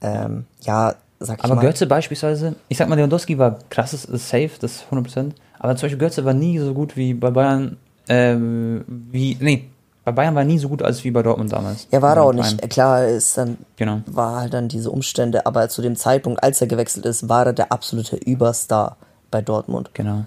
[0.00, 1.60] ähm, ja, sag ich Aber mal.
[1.62, 5.32] Götze beispielsweise, ich sag mal, Lewandowski war krasses, ist safe, das ist 100%.
[5.58, 7.76] Aber zum Beispiel Götze war nie so gut wie bei Bayern,
[8.08, 9.64] ähm, wie, nee,
[10.04, 11.88] bei Bayern war nie so gut als wie bei Dortmund damals.
[11.90, 12.70] Ja, war er Im auch nicht.
[12.70, 14.00] Klar, ist dann, Genau.
[14.06, 17.52] war halt dann diese Umstände, aber zu dem Zeitpunkt, als er gewechselt ist, war er
[17.54, 18.98] der absolute Überstar
[19.30, 19.90] bei Dortmund.
[19.94, 20.24] Genau.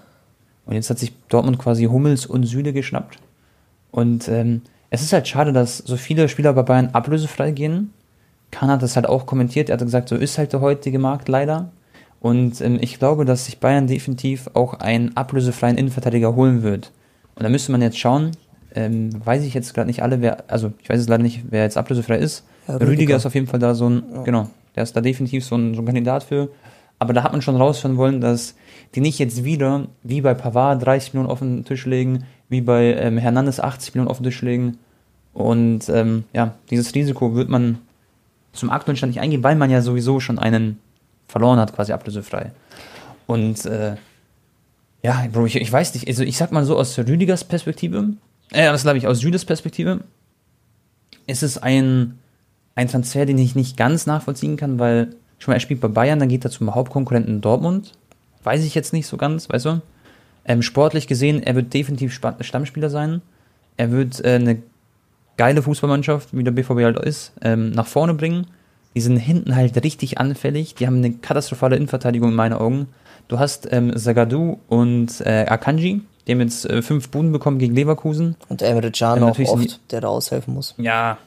[0.66, 3.18] Und jetzt hat sich Dortmund quasi Hummels und Süle geschnappt.
[3.92, 7.92] Und ähm, es ist halt schade, dass so viele Spieler bei Bayern ablösefrei gehen.
[8.50, 9.68] Kahn hat das halt auch kommentiert.
[9.68, 11.70] Er hat gesagt, so ist halt der heutige Markt leider.
[12.20, 16.92] Und ähm, ich glaube, dass sich Bayern definitiv auch einen ablösefreien Innenverteidiger holen wird.
[17.36, 18.32] Und da müsste man jetzt schauen,
[18.74, 21.62] ähm, weiß ich jetzt gerade nicht alle, wer, also ich weiß es leider nicht, wer
[21.62, 22.44] jetzt ablösefrei ist.
[22.66, 22.90] Ja, Rüdiger.
[22.90, 25.74] Rüdiger ist auf jeden Fall da so ein, genau, der ist da definitiv so ein,
[25.74, 26.48] so ein Kandidat für.
[26.98, 28.56] Aber da hat man schon rausfinden wollen, dass
[28.94, 32.94] die nicht jetzt wieder, wie bei Pavard, 30 Millionen auf den Tisch legen, wie bei
[32.94, 34.78] ähm, Hernandez 80 Millionen auf den Tisch legen.
[35.32, 37.78] Und ähm, ja, dieses Risiko wird man
[38.52, 40.78] zum aktuellen Stand nicht eingehen, weil man ja sowieso schon einen
[41.26, 42.52] verloren hat, quasi ablösefrei.
[43.26, 43.96] Und äh,
[45.02, 48.14] ja, Bro, ich, ich weiß nicht, also ich sag mal so aus Rüdigers Perspektive,
[48.50, 50.00] äh, das glaube ich aus Südes Perspektive,
[51.26, 52.18] ist es ein,
[52.74, 56.18] ein Transfer, den ich nicht ganz nachvollziehen kann, weil schon mal er spielt bei Bayern,
[56.18, 57.92] dann geht er zum Hauptkonkurrenten Dortmund.
[58.42, 59.82] Weiß ich jetzt nicht so ganz, weißt du?
[60.44, 63.20] Ähm, sportlich gesehen, er wird definitiv Stammspieler sein.
[63.76, 64.62] Er wird äh, eine
[65.38, 68.48] geile Fußballmannschaft, wie der BVB halt ist, ähm, nach vorne bringen.
[68.94, 70.74] Die sind hinten halt richtig anfällig.
[70.74, 72.88] Die haben eine katastrophale Innenverteidigung in meinen Augen.
[73.28, 77.74] Du hast ähm, Zagadou und äh, Akanji, die haben jetzt äh, fünf Buden bekommen gegen
[77.74, 78.36] Leverkusen.
[78.48, 80.74] Und Emre Can Ja, auch oft, der da aushelfen muss.
[80.76, 81.18] Ja.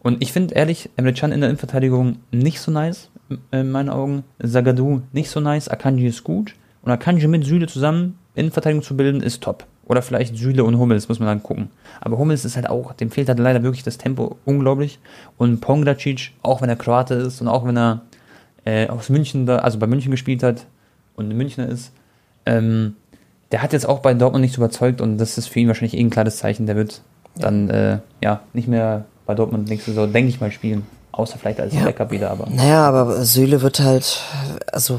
[0.00, 3.10] Und ich finde ehrlich, Emre Can in der Innenverteidigung nicht so nice,
[3.50, 4.24] äh, in meinen Augen.
[4.42, 6.54] Zagadou nicht so nice, Akanji ist gut.
[6.82, 9.66] Und Akanji mit Süle zusammen Innenverteidigung zu bilden, ist top.
[9.92, 11.68] Oder vielleicht Süle und Hummels, muss man dann gucken.
[12.00, 14.98] Aber Hummels ist halt auch, dem fehlt halt leider wirklich das Tempo unglaublich.
[15.36, 18.00] Und Pongracic, auch wenn er Kroate ist und auch wenn er
[18.64, 20.64] äh, aus München da, also bei München gespielt hat
[21.14, 21.92] und ein Münchner ist,
[22.46, 22.96] ähm,
[23.50, 25.94] der hat jetzt auch bei Dortmund nicht so überzeugt und das ist für ihn wahrscheinlich
[25.94, 26.64] eh ein klares Zeichen.
[26.64, 27.02] Der wird
[27.36, 30.86] dann äh, ja nicht mehr bei Dortmund nächste Saison, denke ich mal, spielen.
[31.12, 31.84] Außer vielleicht als Ja.
[31.84, 32.48] Backup wieder, aber.
[32.48, 34.22] Naja, aber Süle wird halt,
[34.72, 34.98] also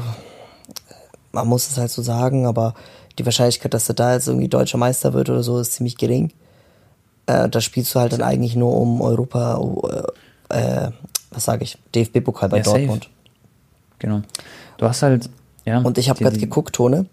[1.32, 2.74] man muss es halt so sagen, aber
[3.18, 6.32] die Wahrscheinlichkeit, dass er da jetzt irgendwie deutscher Meister wird oder so, ist ziemlich gering.
[7.26, 9.60] Äh, da spielst du halt dann eigentlich nur um Europa,
[10.50, 10.90] äh, äh,
[11.30, 12.78] was sage ich, DFB-Pokal bei Ja, safe.
[12.78, 13.10] Dortmund.
[13.98, 14.22] Genau.
[14.78, 15.30] Du hast halt,
[15.64, 15.78] ja.
[15.78, 17.06] Und ich habe gerade geguckt, Tone,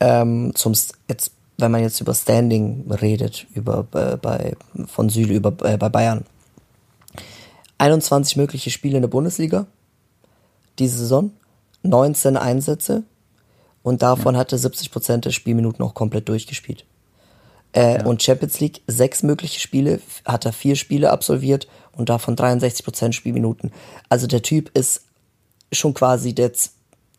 [0.00, 0.72] ähm, zum
[1.08, 5.88] jetzt, wenn man jetzt über Standing redet, über äh, bei von Süle über äh, bei
[5.88, 6.24] Bayern.
[7.78, 9.66] 21 mögliche Spiele in der Bundesliga
[10.78, 11.30] diese Saison,
[11.82, 13.04] 19 Einsätze
[13.84, 16.84] und davon hatte 70 Prozent der Spielminuten auch komplett durchgespielt.
[17.72, 22.82] Äh, Und Champions League, sechs mögliche Spiele, hat er vier Spiele absolviert und davon 63
[22.84, 23.72] Prozent Spielminuten.
[24.08, 25.02] Also der Typ ist
[25.70, 26.52] schon quasi der,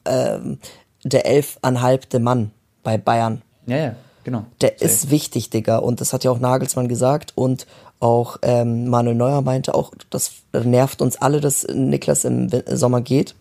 [0.06, 0.58] ähm,
[1.04, 2.52] der elfeinhalbte Mann
[2.84, 3.44] bei Bayern.
[3.68, 4.46] Ja, ja, genau.
[4.62, 4.86] Der Safe.
[4.86, 5.78] ist wichtig, Digga.
[5.78, 7.34] Und das hat ja auch Nagelsmann gesagt.
[7.36, 7.68] Und
[8.00, 13.36] auch ähm, Manuel Neuer meinte auch, das nervt uns alle, dass Niklas im Sommer geht.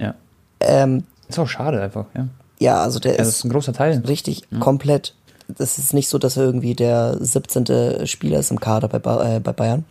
[0.00, 0.14] Ja.
[0.58, 2.28] Ähm, Ist auch schade einfach, ja.
[2.58, 4.02] ja, also der Ja, ist ist ein großer Teil.
[4.06, 5.14] richtig komplett.
[5.48, 8.06] Das ist nicht so, dass er irgendwie der 17.
[8.06, 9.84] Spieler ist im Kader bei, Ba- äh, bei Bayern.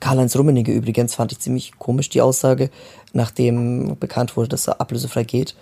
[0.00, 2.70] Karl-Heinz Rummenigge übrigens fand ich ziemlich komisch die Aussage,
[3.12, 5.54] nachdem bekannt wurde, dass er ablösefrei geht.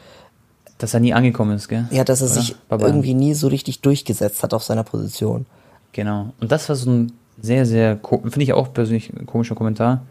[0.78, 1.86] Dass er nie angekommen ist, gell?
[1.90, 2.34] Ja, dass er Oder?
[2.34, 5.46] sich irgendwie nie so richtig durchgesetzt hat auf seiner Position.
[5.92, 6.32] Genau.
[6.40, 10.02] Und das war so ein sehr, sehr, finde ich auch persönlich ein komischer Kommentar,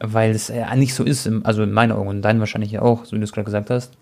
[0.00, 3.04] weil es ja nicht so ist, also in meinen Augen und deinen wahrscheinlich ja auch,
[3.04, 3.92] so wie du es gerade gesagt hast.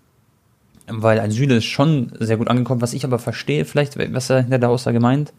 [0.87, 4.41] Weil ein Süle ist schon sehr gut angekommen, was ich aber verstehe, vielleicht, was er
[4.41, 5.31] hinter der Aussage meint.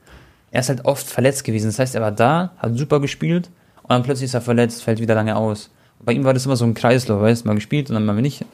[0.50, 1.66] Er ist halt oft verletzt gewesen.
[1.66, 3.50] Das heißt, er war da, hat super gespielt
[3.83, 5.70] und dann plötzlich ist er verletzt, fällt wieder lange aus.
[6.04, 8.14] Bei ihm war das immer so ein Kreislauf, weißt du, mal gespielt und dann mal
[8.14, 8.44] nicht.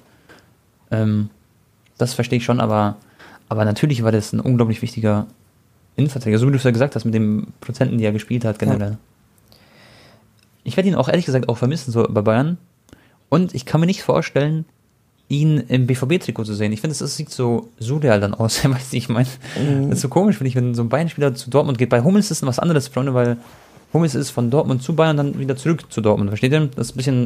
[0.90, 1.30] Ähm,
[1.98, 2.96] das verstehe ich schon, aber,
[3.48, 5.26] aber natürlich war das ein unglaublich wichtiger
[5.96, 8.58] Innenverteidiger, so wie du es ja gesagt hast, mit den Prozenten, die er gespielt hat,
[8.58, 8.98] generell.
[10.64, 12.58] Ich werde ihn auch ehrlich gesagt auch vermissen, so bei Bayern.
[13.28, 14.64] Und ich kann mir nicht vorstellen,
[15.30, 16.72] ihn im BVB-Trikot zu sehen.
[16.72, 18.62] Ich finde, es sieht so surreal dann aus.
[18.68, 19.28] weißt du, ich meine,
[19.88, 21.88] das ist so komisch, finde ich, wenn so ein Bayern-Spieler zu Dortmund geht.
[21.88, 23.36] Bei Hummels ist es was anderes, Freunde, weil
[23.94, 26.30] Hummels ist von Dortmund zu Bayern dann wieder zurück zu Dortmund.
[26.30, 26.68] Versteht ihr?
[26.74, 27.20] Das ist ein bisschen,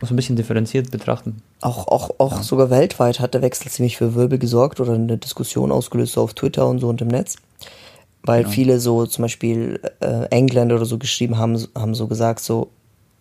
[0.00, 1.42] muss man ein bisschen differenziert betrachten.
[1.60, 5.70] Auch, auch, auch sogar weltweit hat der Wechsel ziemlich für Wirbel gesorgt oder eine Diskussion
[5.70, 7.36] ausgelöst so auf Twitter und so und im Netz.
[8.26, 12.70] Weil viele so zum Beispiel äh, Engländer oder so geschrieben haben, haben so gesagt, so,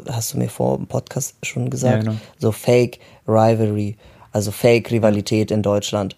[0.08, 2.16] hast du mir vor dem Podcast schon gesagt, Ja, genau.
[2.40, 3.98] so Fake Rivalry,
[4.34, 6.17] also Fake Rivalität in Deutschland.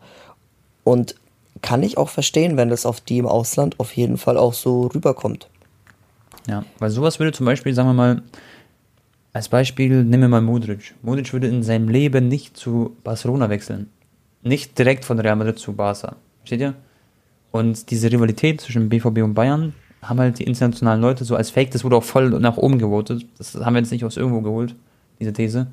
[0.84, 1.16] Und
[1.62, 4.88] kann ich auch verstehen, wenn das auf die im Ausland auf jeden Fall auch so
[4.88, 5.50] rüberkommt.
[6.48, 8.22] Ja, weil sowas würde zum Beispiel, sagen wir mal,
[9.34, 10.96] als Beispiel nehmen wir mal Modric.
[11.02, 13.90] Modric würde in seinem Leben nicht zu Barcelona wechseln.
[14.44, 16.16] Nicht direkt von Real Madrid zu Barca.
[16.40, 16.76] Versteht ihr?
[17.52, 21.72] Und diese Rivalität zwischen BVB und Bayern haben halt die internationalen Leute so als Fake,
[21.72, 23.26] das wurde auch voll nach oben gewotet.
[23.38, 24.76] Das haben wir jetzt nicht aus irgendwo geholt,
[25.20, 25.68] diese These.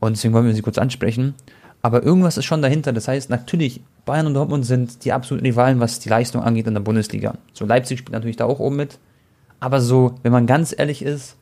[0.00, 1.34] Und deswegen wollen wir sie kurz ansprechen.
[1.82, 2.92] Aber irgendwas ist schon dahinter.
[2.92, 6.74] Das heißt, natürlich, Bayern und Dortmund sind die absoluten Rivalen, was die Leistung angeht in
[6.74, 7.34] der Bundesliga.
[7.52, 8.98] So, Leipzig spielt natürlich da auch oben mit.
[9.60, 11.36] Aber so, wenn man ganz ehrlich ist,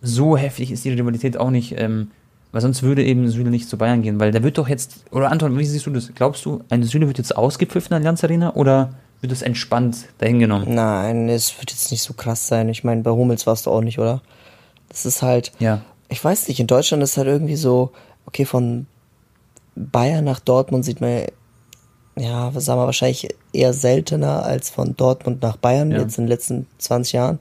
[0.00, 2.10] so heftig ist die Rivalität auch nicht, ähm,
[2.52, 5.30] weil sonst würde eben Süle nicht zu Bayern gehen, weil der wird doch jetzt, oder
[5.30, 6.12] Anton, wie siehst du das?
[6.14, 10.06] Glaubst du, ein Süle wird jetzt ausgepfiffen in der Allianz Arena oder wird es entspannt
[10.18, 10.72] dahingenommen?
[10.72, 12.68] Nein, es wird jetzt nicht so krass sein.
[12.68, 14.22] Ich meine, bei Hummels warst du auch nicht, oder?
[14.88, 15.82] Das ist halt, Ja.
[16.08, 17.90] Ich weiß nicht, in Deutschland ist halt irgendwie so,
[18.26, 18.86] okay, von
[19.76, 21.26] Bayern nach Dortmund sieht man,
[22.16, 25.98] ja, was sagen wir, wahrscheinlich eher seltener als von Dortmund nach Bayern, Ja.
[26.00, 27.38] jetzt in den letzten 20 Jahren.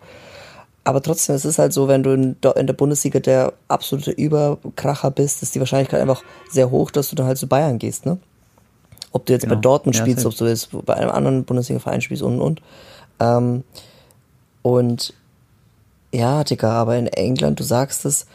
[0.84, 5.44] Aber trotzdem, es ist halt so, wenn du in, der Bundesliga der absolute Überkracher bist,
[5.44, 8.18] ist die Wahrscheinlichkeit einfach sehr hoch, dass du dann halt zu Bayern gehst, ne?
[9.12, 9.62] Ob du jetzt bei Genau.
[9.62, 12.62] Dortmund Ja, spielst, ob du jetzt bei einem anderen Bundesliga-Verein spielst und und und.
[13.20, 13.64] Ähm,
[14.62, 15.14] und
[16.14, 18.28] ja, Digga, aber in England, du sagst es,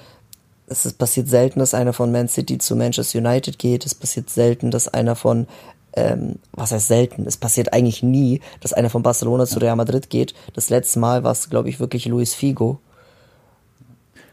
[0.73, 3.87] es ist passiert selten, dass einer von Man City zu Manchester United geht.
[3.87, 5.47] Es passiert selten, dass einer von,
[5.95, 7.27] ähm, was heißt selten?
[7.27, 10.35] Es passiert eigentlich nie, dass einer von Barcelona zu Real Madrid geht.
[10.55, 12.81] Das letzte Mal war es, glaube ich, wirklich Luis Figo.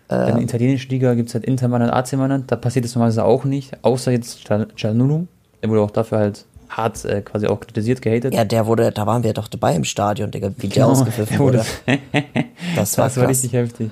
[0.09, 3.23] in der italienischen Liga gibt es halt Inter Mailand, AC Mailand, da passiert es normalerweise
[3.25, 4.39] auch nicht, außer jetzt
[4.75, 5.27] Cianunu,
[5.61, 8.33] der wurde auch dafür halt hart äh, quasi auch kritisiert, gehatet.
[8.33, 11.37] Ja, der wurde, da waren wir doch dabei im Stadion, Digga, wie der Genau, ausgepfiffen
[11.37, 11.99] der wurde- wurde.
[12.75, 13.91] Das war Das war richtig heftig.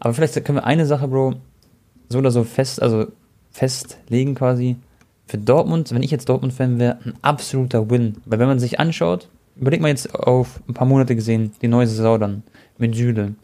[0.00, 1.34] Aber vielleicht können wir eine Sache, Bro,
[2.08, 3.06] so oder so fest, also
[3.50, 4.76] festlegen quasi.
[5.26, 8.16] Für Dortmund, wenn ich jetzt Dortmund-Fan wäre, ein absoluter Win.
[8.24, 11.86] Weil wenn man sich anschaut, überleg mal jetzt auf ein paar Monate gesehen, die neue
[11.86, 12.42] Saison dann
[12.78, 13.34] mit Süle.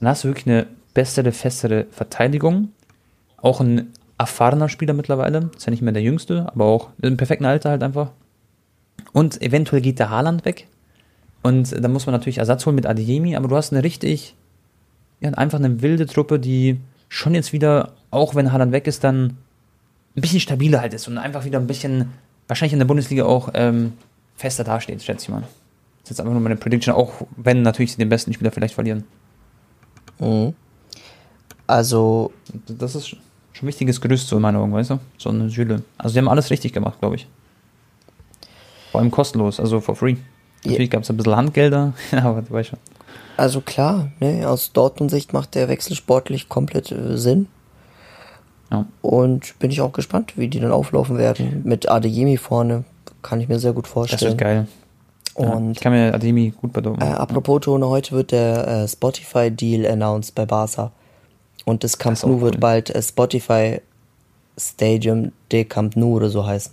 [0.00, 2.70] Dann hast du wirklich eine bessere, festere Verteidigung.
[3.36, 5.50] Auch ein erfahrener Spieler mittlerweile.
[5.56, 8.10] Ist ja nicht mehr der Jüngste, aber auch im perfekten Alter halt einfach.
[9.12, 10.66] Und eventuell geht der Haaland weg.
[11.42, 14.34] Und da muss man natürlich Ersatz holen mit Adeyemi, aber du hast eine richtig,
[15.20, 19.36] ja, einfach eine wilde Truppe, die schon jetzt wieder, auch wenn Haaland weg ist, dann
[20.16, 22.12] ein bisschen stabiler halt ist und einfach wieder ein bisschen,
[22.48, 23.92] wahrscheinlich in der Bundesliga auch ähm,
[24.36, 25.40] fester dasteht, schätze ich mal.
[25.42, 25.48] Das
[26.04, 29.04] ist jetzt einfach nur meine Prediction, auch wenn natürlich sie den besten Spieler vielleicht verlieren.
[30.18, 30.54] Mhm.
[31.66, 32.32] Also,
[32.66, 33.20] Das ist schon
[33.62, 34.98] ein wichtiges Gerüst, so in meinen Augen, weißt du?
[35.18, 35.82] So eine Süle.
[35.98, 37.28] Also, die haben alles richtig gemacht, glaube ich.
[38.90, 40.16] Vor allem kostenlos, also for free.
[40.64, 40.72] Ja.
[40.72, 42.78] Natürlich gab es ein bisschen Handgelder, aber du weißt schon.
[43.36, 47.46] also klar, ne, aus Dortmund-Sicht macht der Wechsel sportlich komplett äh, Sinn.
[48.70, 48.86] Ja.
[49.02, 51.62] Und bin ich auch gespannt, wie die dann auflaufen werden.
[51.64, 52.84] Mit Adeyemi vorne
[53.22, 54.30] kann ich mir sehr gut Das vorstellen.
[54.32, 54.66] wird geil.
[55.38, 58.88] Ja, Und ich kann mir Ademi gut bei äh, apropos Tone, heute wird der äh,
[58.88, 60.92] Spotify-Deal announced bei Barca.
[61.64, 62.60] Und das Camp Das Nou wird cool.
[62.60, 63.80] bald äh, Spotify
[64.58, 66.72] Stadium de Camp Nou oder so heißen.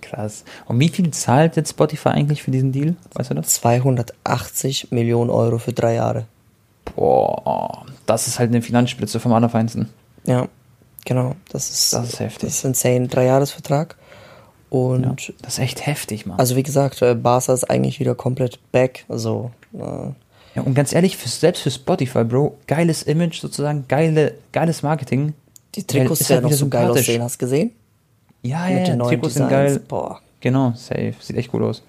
[0.00, 0.44] Krass.
[0.66, 2.96] Und wie viel zahlt jetzt Spotify eigentlich für diesen Deal?
[3.14, 3.54] Weißt du das?
[3.54, 6.26] 280 Millionen Euro für drei Jahre.
[6.96, 9.88] Boah, das ist halt eine Finanzspritze vom Allerfeinsten.
[10.24, 10.48] Ja,
[11.04, 11.34] genau.
[11.50, 12.48] Das ist, Das ist heftig.
[12.48, 13.08] Das ist insane.
[13.08, 13.96] Dreijahresvertrag.
[14.70, 16.38] Und Ja, das ist echt heftig, Mann.
[16.38, 19.04] also wie gesagt, äh, Barca ist eigentlich wieder komplett back.
[19.08, 19.78] Also äh,
[20.54, 25.34] ja, und ganz ehrlich, für, selbst für Spotify, Bro, geiles Image sozusagen, geile, geiles Marketing.
[25.74, 27.22] die Trikots ist werden halt noch wieder so geil aussehen.
[27.22, 27.72] Hast du gesehen?
[28.42, 29.72] Ja, ja, Mit ja neuen Trikots sind Designs.
[29.74, 29.82] geil.
[29.88, 30.20] Boah.
[30.40, 31.14] Genau, safe.
[31.20, 31.82] Sieht echt gut aus.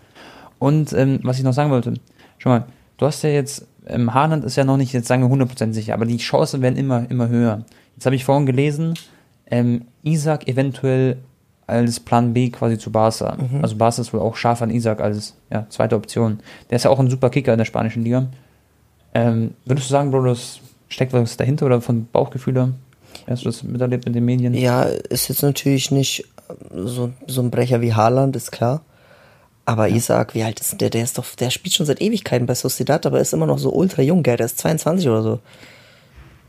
[0.59, 1.93] Und ähm, was ich noch sagen wollte,
[2.37, 2.65] schau mal,
[2.97, 5.93] du hast ja jetzt, ähm, Haaland ist ja noch nicht, jetzt sagen wir 100% sicher,
[5.93, 7.65] aber die Chancen werden immer, immer höher.
[7.95, 8.93] Jetzt habe ich vorhin gelesen,
[9.49, 11.17] ähm, Isaac eventuell
[11.67, 13.37] als Plan B quasi zu Barca.
[13.61, 16.39] Also Barca ist wohl auch scharf an Isaac als ja, zweite Option.
[16.69, 18.27] Der ist ja auch ein super Kicker in der spanischen Liga.
[19.13, 22.73] Ähm, würdest du sagen, Bro, das steckt was dahinter oder von Bauchgefühl?
[23.27, 24.53] Hast du das miterlebt mit den Medien?
[24.53, 26.25] Ja, ist jetzt natürlich nicht
[26.73, 28.81] so, so ein Brecher wie Haaland, ist klar.
[29.65, 30.89] Aber Isaac, wie alt ist denn der?
[30.89, 33.71] Der ist doch, der spielt schon seit Ewigkeiten bei Sociedad, aber ist immer noch so
[33.73, 34.35] ultra jung, gell?
[34.37, 35.39] Der ist 22 oder so.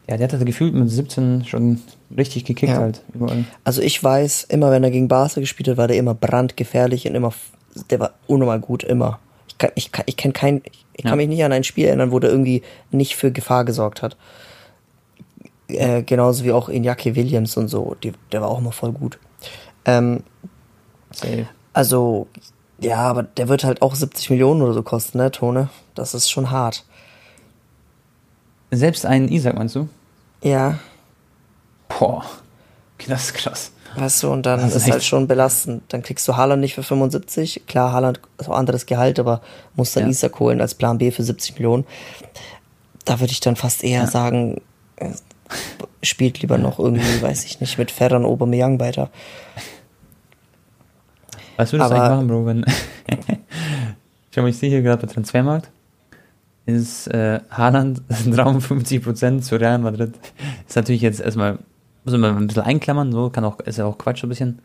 [0.09, 1.81] Ja, der hat halt gefühlt mit 17 schon
[2.16, 2.79] richtig gekickt Ja.
[2.81, 3.44] halt überall.
[3.62, 7.14] Also ich weiß, immer wenn er gegen Barca gespielt hat, war der immer brandgefährlich und
[7.14, 7.33] immer,
[7.90, 9.18] der war unnormal gut, immer.
[9.48, 10.62] Ich kann, ich kann, ich kenn kein,
[10.94, 11.16] ich kann Ja.
[11.16, 14.16] mich nicht an ein Spiel erinnern, wo der irgendwie nicht für Gefahr gesorgt hat.
[15.68, 19.18] Äh, genauso wie auch Iñaki Williams und so, die, der war auch immer voll gut.
[19.87, 20.22] Ähm,
[21.72, 22.27] also,
[22.84, 25.68] ja, aber der wird halt auch 70 Millionen oder so kosten, ne, Tone?
[25.94, 26.84] Das ist schon hart.
[28.70, 29.88] Selbst einen Isaac, meinst du?
[30.42, 30.78] Ja,
[31.98, 32.24] Boah.
[32.96, 33.72] Okay, das ist krass.
[33.96, 35.82] Weißt du, und dann das ist, ist halt schon belastend.
[35.88, 37.62] Dann kriegst du Haaland nicht für 75.
[37.66, 39.40] Klar, Haaland ist auch anderes Gehalt, aber
[39.76, 40.10] muss dann ja.
[40.10, 41.86] Isak holen als Plan B für 70 Millionen.
[43.04, 44.06] Da würde ich dann fast eher ja.
[44.08, 44.60] sagen,
[44.96, 45.10] äh,
[46.02, 49.10] spielt lieber noch irgendwie, weiß ich nicht, mit Ferran Aubameyang weiter.
[51.56, 52.64] Was würdest du eigentlich machen, Bro, wenn...
[54.34, 55.70] Schau mal, ich sehe hier gerade bei Transfermarkt
[56.66, 60.14] ist äh, Haaland 53% zu Real Madrid.
[60.66, 61.58] Ist natürlich jetzt erstmal,
[62.04, 64.58] muss man ein bisschen einklammern, so, kann auch, ist ja auch Quatsch ein bisschen.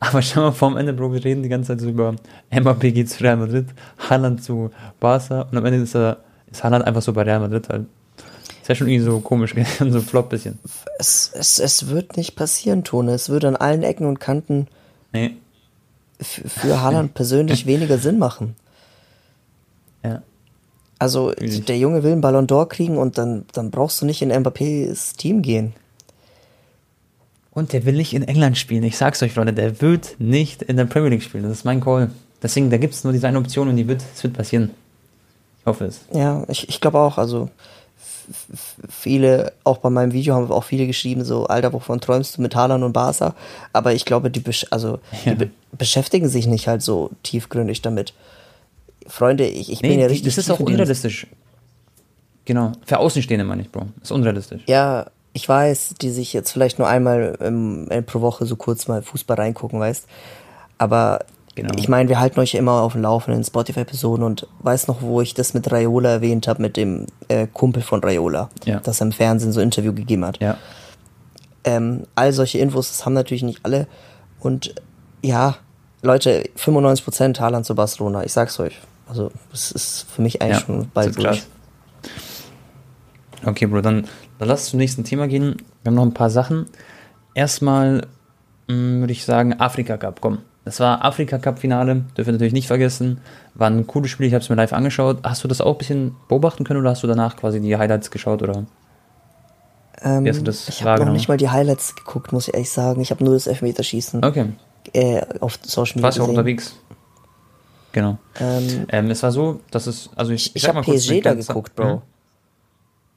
[0.00, 2.14] Aber schau mal, vorm Ende, Bro, wir reden die ganze Zeit so über
[2.50, 3.66] MAP geht zu Real Madrid,
[4.08, 6.18] Haaland zu Barca und am Ende ist, er,
[6.50, 7.86] ist Haaland einfach so bei Real Madrid halt.
[8.62, 10.58] Ist ja schon irgendwie so komisch, so flop bisschen.
[10.98, 13.12] Es, es, es wird nicht passieren, Tone.
[13.12, 14.68] Es würde an allen Ecken und Kanten
[15.12, 15.36] nee.
[16.20, 18.56] Für Haaland persönlich weniger Sinn machen.
[20.04, 20.22] Ja.
[20.98, 24.32] Also der Junge will einen Ballon d'Or kriegen und dann, dann brauchst du nicht in
[24.32, 25.72] Mbappés Team gehen.
[27.52, 28.84] Und der will nicht in England spielen.
[28.84, 31.44] Ich sag's euch, Freunde, der wird nicht in der Premier League spielen.
[31.44, 32.10] Das ist mein Call.
[32.42, 34.70] Deswegen, da gibt's nur diese eine Option und die wird, es wird passieren.
[35.60, 36.00] Ich hoffe es.
[36.12, 37.18] Ja, ich, ich glaube auch.
[37.18, 37.50] Also
[38.88, 42.54] viele, auch bei meinem Video haben auch viele geschrieben, so, Alter, wovon träumst du mit
[42.54, 43.34] Haaland und Barca?
[43.72, 45.32] Aber ich glaube, die, also, ja.
[45.32, 48.12] die be beschäftigen sich nicht halt so tiefgründig damit.
[49.06, 50.34] Freunde, ich, ich nee, bin ja richtig.
[50.34, 51.28] Das ist auch unrealistisch.
[52.44, 52.72] Genau.
[52.84, 53.86] Für Außenstehende meine ich, Bro.
[54.00, 54.62] Das ist unrealistisch.
[54.66, 59.02] Ja, ich weiß, die sich jetzt vielleicht nur einmal ähm, pro Woche so kurz mal
[59.02, 60.06] Fußball reingucken, weißt.
[60.78, 61.20] Aber
[61.68, 61.78] genau.
[61.78, 65.20] ich meine, wir halten euch immer auf dem Laufenden in Spotify-Episoden und weiß noch, wo
[65.20, 68.80] ich das mit Raiola erwähnt habe, mit dem äh, Kumpel von Raiola, ja.
[68.80, 70.38] das er im Fernsehen so ein Interview gegeben hat.
[70.40, 70.56] Ja.
[71.64, 73.86] Ähm, all solche Infos, das haben natürlich nicht alle.
[74.40, 74.74] Und
[75.22, 75.56] ja,
[76.02, 78.78] Leute, 95% Haaland zu Barcelona, ich sag's euch.
[79.06, 81.42] Also es ist für mich eigentlich ja, schon bald durch.
[83.44, 84.06] Okay, Bro, dann,
[84.38, 85.56] dann lass zum nächsten Thema gehen.
[85.82, 86.66] Wir haben noch ein paar Sachen.
[87.34, 88.06] Erstmal
[88.68, 90.38] hm, würde ich sagen, Afrika Cup, komm.
[90.64, 93.20] Das war Afrika Cup Finale, dürfen wir natürlich nicht vergessen.
[93.54, 95.18] War ein cooles Spiel, ich habe es mir live angeschaut.
[95.22, 98.10] Hast du das auch ein bisschen beobachten können oder hast du danach quasi die Highlights
[98.10, 98.66] geschaut oder?
[100.02, 103.00] Ähm, ich habe noch nicht mal die Highlights geguckt, muss ich ehrlich sagen.
[103.00, 104.46] Ich habe nur das Elfmeterschießen okay.
[104.92, 106.04] äh, auf Social Media.
[106.04, 106.76] Warst du auch unterwegs?
[107.92, 108.18] Genau.
[108.38, 111.74] Ähm, ähm, es war so, dass es, also ich, ich, ich habe PSG da geguckt,
[111.74, 111.90] Bro.
[111.90, 112.02] Hm?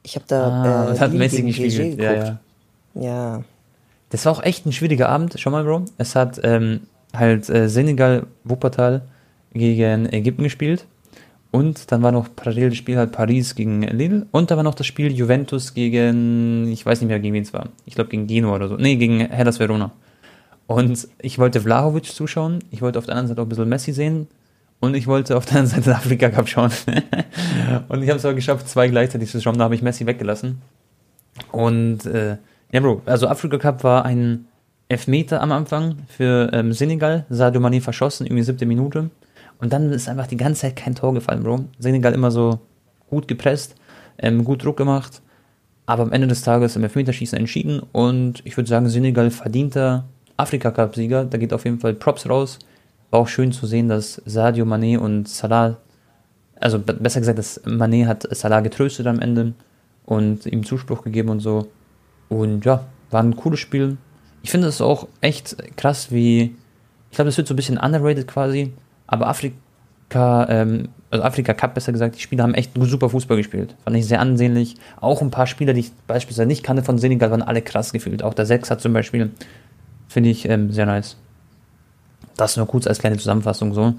[0.04, 0.90] Ich habe da.
[0.90, 2.00] Ah, äh, hat Messi gespielt.
[2.00, 2.40] Ja, ja.
[2.96, 3.44] ja.
[4.10, 5.36] Das war auch echt ein schwieriger Abend.
[5.38, 5.86] Schau mal, Bro.
[5.98, 6.82] Es hat ähm,
[7.16, 9.04] halt äh, Senegal, Wuppertal
[9.54, 10.86] gegen Ägypten gespielt.
[11.52, 14.26] Und dann war noch parallel das Spiel halt Paris gegen Lille.
[14.32, 17.54] Und da war noch das Spiel Juventus gegen, ich weiß nicht mehr, gegen wen es
[17.54, 17.70] war.
[17.86, 18.76] Ich glaube gegen Genua oder so.
[18.76, 19.92] Nee, gegen Hellas Verona.
[20.66, 22.60] Und ich wollte Vlahovic zuschauen.
[22.72, 24.28] Ich wollte auf der anderen Seite auch ein bisschen Messi sehen.
[24.80, 26.72] Und ich wollte auf der anderen Seite Afrika Cup schauen.
[27.88, 29.60] und ich habe es aber geschafft, zwei gleichzeitig zu schauen.
[29.60, 30.62] Da habe ich Messi weggelassen.
[31.52, 32.38] Und äh,
[32.72, 34.46] ja, Bro, also Afrika Cup war ein
[34.94, 37.26] Elfmeter am Anfang für ähm, Senegal.
[37.30, 39.10] Sadio Mane verschossen, irgendwie siebte Minute.
[39.60, 41.66] Und dann ist einfach die ganze Zeit kein Tor gefallen, Bro.
[41.80, 42.60] Senegal immer so
[43.10, 43.76] gut gepresst,
[44.18, 45.22] ähm, gut Druck gemacht.
[45.86, 47.82] Aber am Ende des Tages im Elfmeterschießen entschieden.
[47.92, 50.06] Und ich würde sagen, Senegal verdienter
[50.38, 51.26] Afrika Cup-Sieger.
[51.26, 52.60] Da geht auf jeden Fall Props raus.
[53.12, 55.78] War auch schön zu sehen, dass Sadio Mané und Salah,
[56.60, 59.54] also besser gesagt, dass Mané hat Salah getröstet am Ende
[60.06, 61.68] und ihm Zuspruch gegeben und so.
[62.30, 63.98] Und ja, war ein cooles Spiel.
[64.44, 66.56] Ich finde es auch echt krass, wie,
[67.10, 68.74] ich glaube, das wird so ein bisschen underrated quasi,
[69.08, 73.76] aber Afrika, ähm, also Afrika Cup besser gesagt, die Spieler haben echt super Fußball gespielt.
[73.86, 74.76] Fand ich sehr ansehnlich.
[75.00, 78.22] Auch ein paar Spieler, die ich beispielsweise nicht kannte von Senegal, waren alle krass gefühlt.
[78.22, 79.32] Auch der Sechs hat zum Beispiel,
[80.10, 81.16] finde ich ähm, sehr nice.
[82.36, 83.94] Das nur kurz als kleine Zusammenfassung so.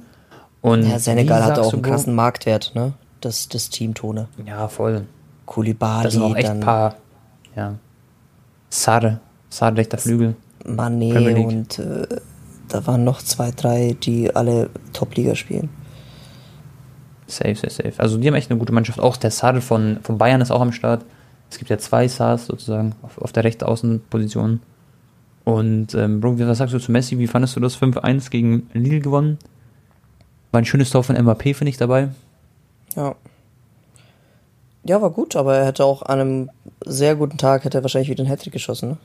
[0.60, 2.92] Und ja, Senegal hat auch einen krassen Marktwert, ne?
[3.20, 4.28] Das, das Teamtone.
[4.44, 5.06] Ja, voll.
[5.46, 6.96] Kulibali, das sind auch echt dann paar,
[7.56, 7.74] ja.
[8.68, 9.20] Sar,
[9.54, 10.34] Sar rechter Flügel.
[10.64, 12.08] Mané und äh,
[12.68, 15.68] da waren noch zwei, drei, die alle Top-Liga spielen.
[17.28, 17.92] Safe, safe, safe.
[17.98, 18.98] Also die haben echt eine gute Mannschaft.
[18.98, 21.04] Auch der Sar von, von Bayern ist auch am Start.
[21.50, 24.60] Es gibt ja zwei Sars sozusagen auf, auf der rechten Außenposition.
[25.44, 27.18] Und ähm, Bro, was sagst du zu Messi?
[27.18, 29.38] Wie fandest du das 5-1 gegen Lille gewonnen?
[30.50, 32.08] War ein schönes Tor von Mbappé, finde ich, dabei.
[32.96, 33.14] Ja.
[34.82, 36.50] Ja, war gut, aber er hätte auch an einem
[36.84, 38.90] sehr guten Tag hätte er wahrscheinlich wieder einen Hattrick geschossen.
[38.90, 38.96] Ne?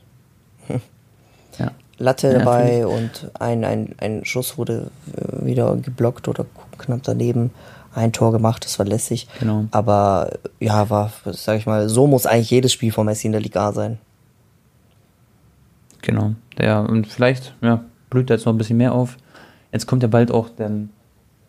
[1.58, 1.72] Ja.
[1.98, 6.46] Latte ja, dabei und ein, ein, ein Schuss wurde äh, wieder geblockt oder
[6.78, 7.50] knapp daneben.
[7.92, 9.26] Ein Tor gemacht, das war lässig.
[9.40, 9.66] Genau.
[9.72, 13.40] Aber ja, war, sag ich mal, so muss eigentlich jedes Spiel von Messi in der
[13.40, 13.98] Liga sein.
[16.02, 16.32] Genau.
[16.58, 19.16] Der, und vielleicht ja, blüht da jetzt noch ein bisschen mehr auf.
[19.72, 20.90] Jetzt kommt ja bald auch dann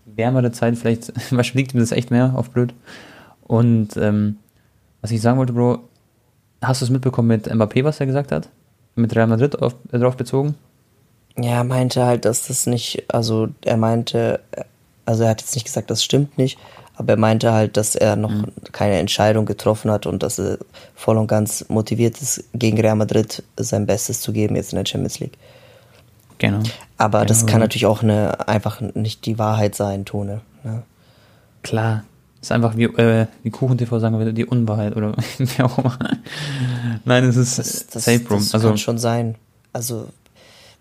[0.05, 1.13] die wärmere Zeit, vielleicht
[1.53, 2.73] liegt mir das echt mehr auf blöd.
[3.43, 4.37] Und ähm,
[5.01, 5.79] was ich sagen wollte, Bro,
[6.61, 8.49] hast du es mitbekommen mit Mbappé, was er gesagt hat?
[8.95, 10.55] Mit Real Madrid auf, äh, drauf bezogen?
[11.37, 14.41] Ja, er meinte halt, dass das nicht, also er meinte,
[15.05, 16.59] also er hat jetzt nicht gesagt, das stimmt nicht,
[16.95, 18.51] aber er meinte halt, dass er noch mhm.
[18.71, 20.57] keine Entscheidung getroffen hat und dass er
[20.93, 24.85] voll und ganz motiviert ist, gegen Real Madrid sein Bestes zu geben jetzt in der
[24.85, 25.37] Champions League.
[26.37, 26.63] Genau.
[26.97, 27.27] Aber genau.
[27.29, 30.41] das kann natürlich auch eine, einfach nicht die Wahrheit sein, Tone.
[30.63, 30.83] Ne?
[31.63, 32.03] Klar.
[32.41, 35.97] Ist einfach wie, äh, wie KuchenTV sagen würde, die Unwahrheit oder wie auch immer.
[37.05, 38.39] Nein, es ist das, das, Safe Room.
[38.39, 39.35] Das also, kann schon sein.
[39.73, 40.07] Also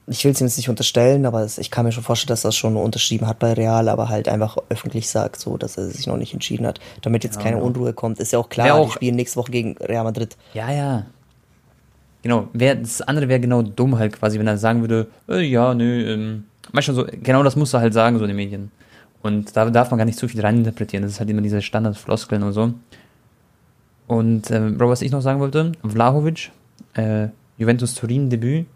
[0.06, 2.48] ich will es ihm jetzt nicht unterstellen, aber ich kann mir schon vorstellen, dass er
[2.48, 6.06] es schon unterschrieben hat bei Real, aber halt einfach öffentlich sagt, so, dass er sich
[6.06, 7.62] noch nicht entschieden hat, damit jetzt ja, keine ja.
[7.62, 8.18] Unruhe kommt.
[8.18, 10.36] Ist ja auch klar, auch, die spielen nächste Woche gegen Real Madrid.
[10.54, 11.06] Ja, ja.
[12.22, 15.74] Genau, wär, das andere wäre genau dumm halt quasi, wenn er sagen würde, äh, ja,
[15.74, 18.72] nö, ähm, manchmal so, genau das muss er halt sagen, so in den Medien.
[19.22, 21.02] Und da darf man gar nicht zu viel reininterpretieren.
[21.02, 22.72] Das ist halt immer diese Standardfloskeln und so.
[24.06, 26.50] Und, äh, Bro, was ich noch sagen wollte, Vlahovic,
[26.94, 28.66] äh, Juventus Turin Debüt,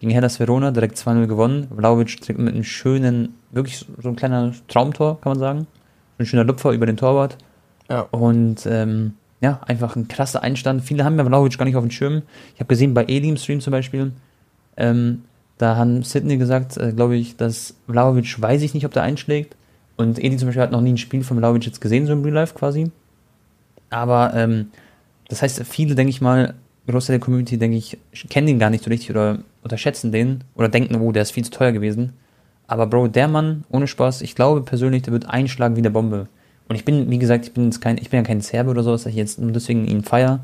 [0.00, 1.68] gegen Hellas Verona direkt 2-0 gewonnen.
[1.74, 5.66] Vlaovic trägt mit einem schönen, wirklich so ein kleiner Traumtor, kann man sagen.
[6.18, 7.36] Ein schöner Lupfer über den Torwart.
[7.88, 8.02] Ja.
[8.10, 10.82] Und ähm, ja, einfach ein krasser Einstand.
[10.82, 12.22] Viele haben ja Vlaovic gar nicht auf dem Schirm.
[12.54, 14.12] Ich habe gesehen bei Eli im Stream zum Beispiel,
[14.76, 15.22] ähm,
[15.58, 19.56] da haben Sidney gesagt, äh, glaube ich, dass Vlaovic weiß ich nicht, ob der einschlägt.
[20.00, 22.22] Und Eli zum Beispiel hat noch nie ein Spiel von Vlaovic jetzt gesehen, so im
[22.22, 22.90] Real Life quasi.
[23.90, 24.70] Aber ähm,
[25.28, 26.54] das heißt, viele, denke ich mal,
[26.86, 27.98] Großteil der Community, denke ich,
[28.30, 31.44] kennen ihn gar nicht so richtig oder unterschätzen den oder denken, oh, der ist viel
[31.44, 32.14] zu teuer gewesen.
[32.66, 36.28] Aber Bro, der Mann, ohne Spaß, ich glaube persönlich, der wird einschlagen wie eine Bombe.
[36.68, 38.82] Und ich bin, wie gesagt, ich bin jetzt kein, ich bin ja kein Serbe oder
[38.82, 40.40] so, dass ich jetzt nur deswegen ihn feier,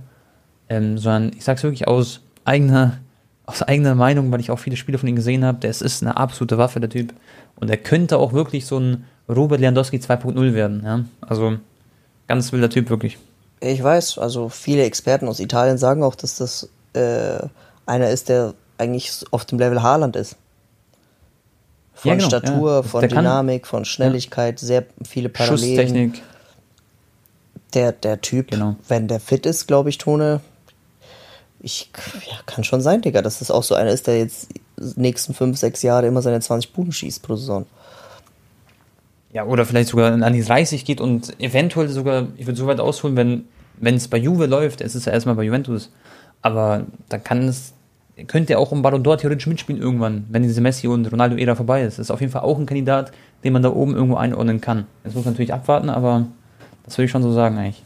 [0.68, 2.98] ähm, sondern ich sag's wirklich aus eigener,
[3.46, 5.58] aus eigener Meinung, weil ich auch viele Spiele von ihm gesehen habe.
[5.58, 7.14] Der ist eine absolute Waffe, der Typ.
[7.54, 11.04] Und er könnte auch wirklich so ein Robert Lewandowski 2.0 werden, ja.
[11.20, 11.56] Also,
[12.28, 13.18] ganz wilder Typ, wirklich.
[13.60, 17.38] Ich weiß, also viele Experten aus Italien sagen auch, dass das äh,
[17.86, 20.36] einer ist, der eigentlich auf dem Level Haaland ist.
[21.94, 22.82] Von ja, genau, Statur, ja.
[22.82, 24.66] von der Dynamik, kann, von Schnelligkeit, ja.
[24.66, 25.58] sehr viele Parallelen.
[25.58, 26.22] Schusstechnik.
[27.74, 28.76] Der, der Typ, genau.
[28.86, 30.40] wenn der fit ist, glaube ich, Tone,
[31.60, 31.90] ich,
[32.28, 34.48] ja, kann schon sein, Digga, dass das auch so einer ist, der jetzt
[34.96, 37.66] nächsten fünf, sechs Jahre immer seine 20 Buden schießt pro Saison.
[39.32, 42.80] Ja, oder vielleicht sogar an die 30 geht und eventuell sogar, ich würde so weit
[42.80, 43.46] ausholen,
[43.78, 45.90] wenn es bei Juve läuft, es ist ja erstmal bei Juventus,
[46.42, 47.74] aber da kann es
[48.26, 51.82] könnte er auch um Ballon d'Or theoretisch mitspielen irgendwann, wenn diese Messi und Ronaldo-Ära vorbei
[51.82, 51.98] ist.
[51.98, 53.12] Das ist auf jeden Fall auch ein Kandidat,
[53.44, 54.86] den man da oben irgendwo einordnen kann.
[55.04, 56.26] Das muss man natürlich abwarten, aber
[56.84, 57.82] das würde ich schon so sagen eigentlich.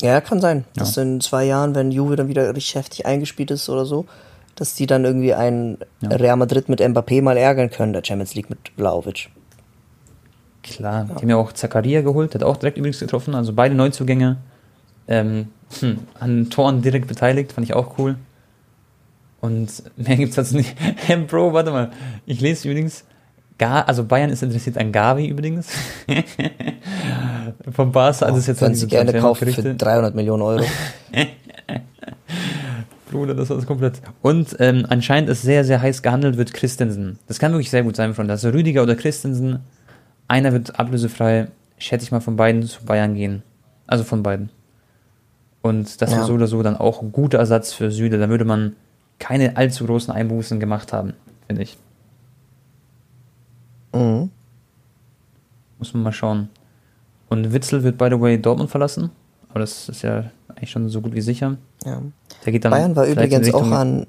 [0.00, 0.64] Ja, kann sein.
[0.74, 0.80] Ja.
[0.80, 4.06] Dass in zwei Jahren, wenn Juve dann wieder richtig heftig eingespielt ist oder so,
[4.54, 6.10] dass die dann irgendwie ein ja.
[6.10, 9.30] Real Madrid mit Mbappé mal ärgern können, der Champions League mit Vlaovic.
[10.62, 11.14] Klar, ja.
[11.14, 14.38] die haben ja auch Zakaria geholt, hat auch direkt übrigens getroffen, also beide Neuzugänge
[15.06, 15.48] ähm,
[15.80, 18.16] hm, an Toren direkt beteiligt, fand ich auch cool.
[19.40, 20.76] Und mehr gibt es dazu nicht.
[21.28, 21.90] Bro, warte mal.
[22.26, 23.04] Ich lese übrigens,
[23.58, 25.68] Gar, also Bayern ist interessiert an Gavi übrigens.
[27.72, 30.64] Vom Barca, also ist jetzt Können Sie gerne kaufen für 300 Millionen Euro.
[33.10, 34.00] Bruder, das war komplett.
[34.22, 37.18] Und ähm, anscheinend ist sehr, sehr heiß gehandelt wird Christensen.
[37.26, 39.60] Das kann wirklich sehr gut sein von Also Rüdiger oder Christensen,
[40.28, 41.48] einer wird ablösefrei,
[41.78, 43.42] schätze ich mal, von beiden zu Bayern gehen.
[43.86, 44.50] Also von beiden.
[45.62, 46.18] Und das ja.
[46.18, 48.18] wäre so oder so dann auch ein guter Ersatz für Süde.
[48.18, 48.76] Da würde man
[49.18, 51.14] keine allzu großen Einbußen gemacht haben,
[51.46, 51.76] finde ich.
[53.98, 54.30] Mhm.
[55.78, 56.48] Muss man mal schauen.
[57.28, 59.10] Und Witzel wird, by the way, Dortmund verlassen.
[59.48, 61.56] Aber das ist ja eigentlich schon so gut wie sicher.
[61.84, 62.02] Ja.
[62.44, 64.06] Der geht dann Bayern war übrigens auch an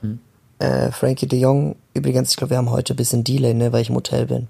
[0.00, 0.18] hm.
[0.58, 1.76] äh, Frankie de Jong.
[1.94, 4.48] Übrigens, ich glaube, wir haben heute ein bisschen Delay, ne, weil ich im Hotel bin.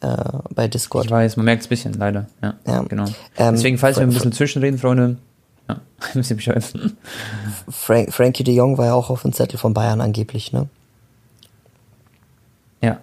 [0.00, 0.16] Äh,
[0.54, 1.06] bei Discord.
[1.06, 2.26] Ich weiß, man merkt es ein bisschen, leider.
[2.42, 2.82] Ja, ja.
[2.82, 3.04] genau.
[3.36, 5.18] Ähm, Deswegen, falls wir ein bisschen zwischenreden, Freunde,
[5.68, 5.80] ja,
[6.14, 6.64] müsst ihr Bescheid.
[7.68, 10.68] Frank, Frankie de Jong war ja auch auf dem Zettel von Bayern angeblich, ne?
[12.82, 12.98] Ja,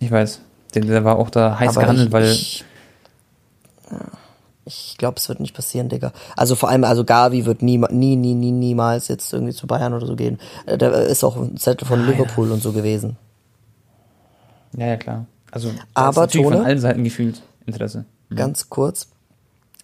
[0.00, 0.40] ich weiß.
[0.74, 2.30] Der, der war auch da heiß Aber gehandelt, ich, weil.
[2.30, 2.64] Ich,
[4.64, 6.12] ich glaube, es wird nicht passieren, Digga.
[6.36, 9.94] Also vor allem, also Gavi wird nie, nie, nie, nie, niemals jetzt irgendwie zu Bayern
[9.94, 10.38] oder so gehen.
[10.66, 12.54] Äh, der ist auch ein Zettel von ah, Liverpool ja.
[12.54, 13.16] und so gewesen.
[14.76, 15.26] Ja, ja, klar.
[15.50, 18.04] Also, aber ist Tone, von allen Seiten gefühlt Interesse.
[18.28, 18.36] Mhm.
[18.36, 19.08] Ganz kurz.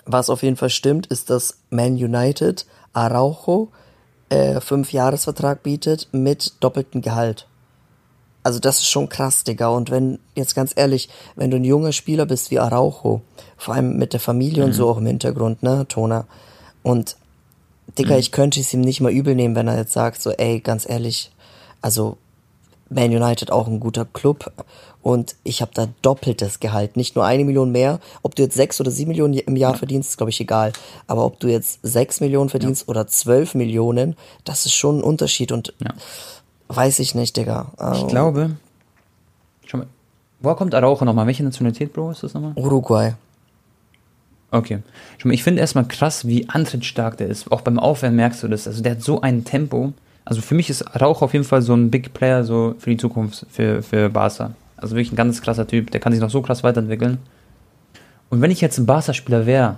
[0.04, 3.72] Was auf jeden Fall stimmt, ist, dass Man United Araujo
[4.28, 7.48] äh, fünf Jahresvertrag bietet mit doppeltem Gehalt.
[8.46, 9.66] Also das ist schon krass, Digga.
[9.66, 13.22] Und wenn, jetzt ganz ehrlich, wenn du ein junger Spieler bist wie Araujo,
[13.56, 14.68] vor allem mit der Familie mhm.
[14.68, 16.28] und so auch im Hintergrund, ne, Tona.
[16.84, 17.16] Und
[17.98, 18.20] Digga, mhm.
[18.20, 20.88] ich könnte es ihm nicht mal übel nehmen, wenn er jetzt sagt, so, ey, ganz
[20.88, 21.32] ehrlich,
[21.82, 22.18] also
[22.88, 24.52] Man United auch ein guter Club
[25.02, 27.98] und ich habe da doppeltes Gehalt, nicht nur eine Million mehr.
[28.22, 29.78] Ob du jetzt sechs oder sieben Millionen im Jahr ja.
[29.78, 30.72] verdienst, ist glaube ich egal.
[31.08, 32.88] Aber ob du jetzt sechs Millionen verdienst ja.
[32.90, 35.94] oder zwölf Millionen, das ist schon ein Unterschied und ja
[36.68, 37.66] Weiß ich nicht, Digga.
[37.76, 38.50] Also, Ich glaube.
[39.66, 39.86] Schau mal.
[40.40, 41.26] Woher kommt Araujo nochmal?
[41.26, 42.52] Welche Nationalität, Bro, ist das nochmal?
[42.56, 43.14] Uruguay.
[44.50, 44.78] Okay.
[45.18, 47.50] Schau mal, ich finde erstmal krass, wie antrittstark der ist.
[47.50, 48.66] Auch beim Aufwärmen merkst du das.
[48.66, 49.92] Also der hat so ein Tempo.
[50.24, 52.96] Also für mich ist Araujo auf jeden Fall so ein Big Player so für die
[52.96, 54.52] Zukunft, für, für Barca.
[54.76, 55.90] Also wirklich ein ganz krasser Typ.
[55.90, 57.18] Der kann sich noch so krass weiterentwickeln.
[58.28, 59.76] Und wenn ich jetzt ein Barca-Spieler wäre,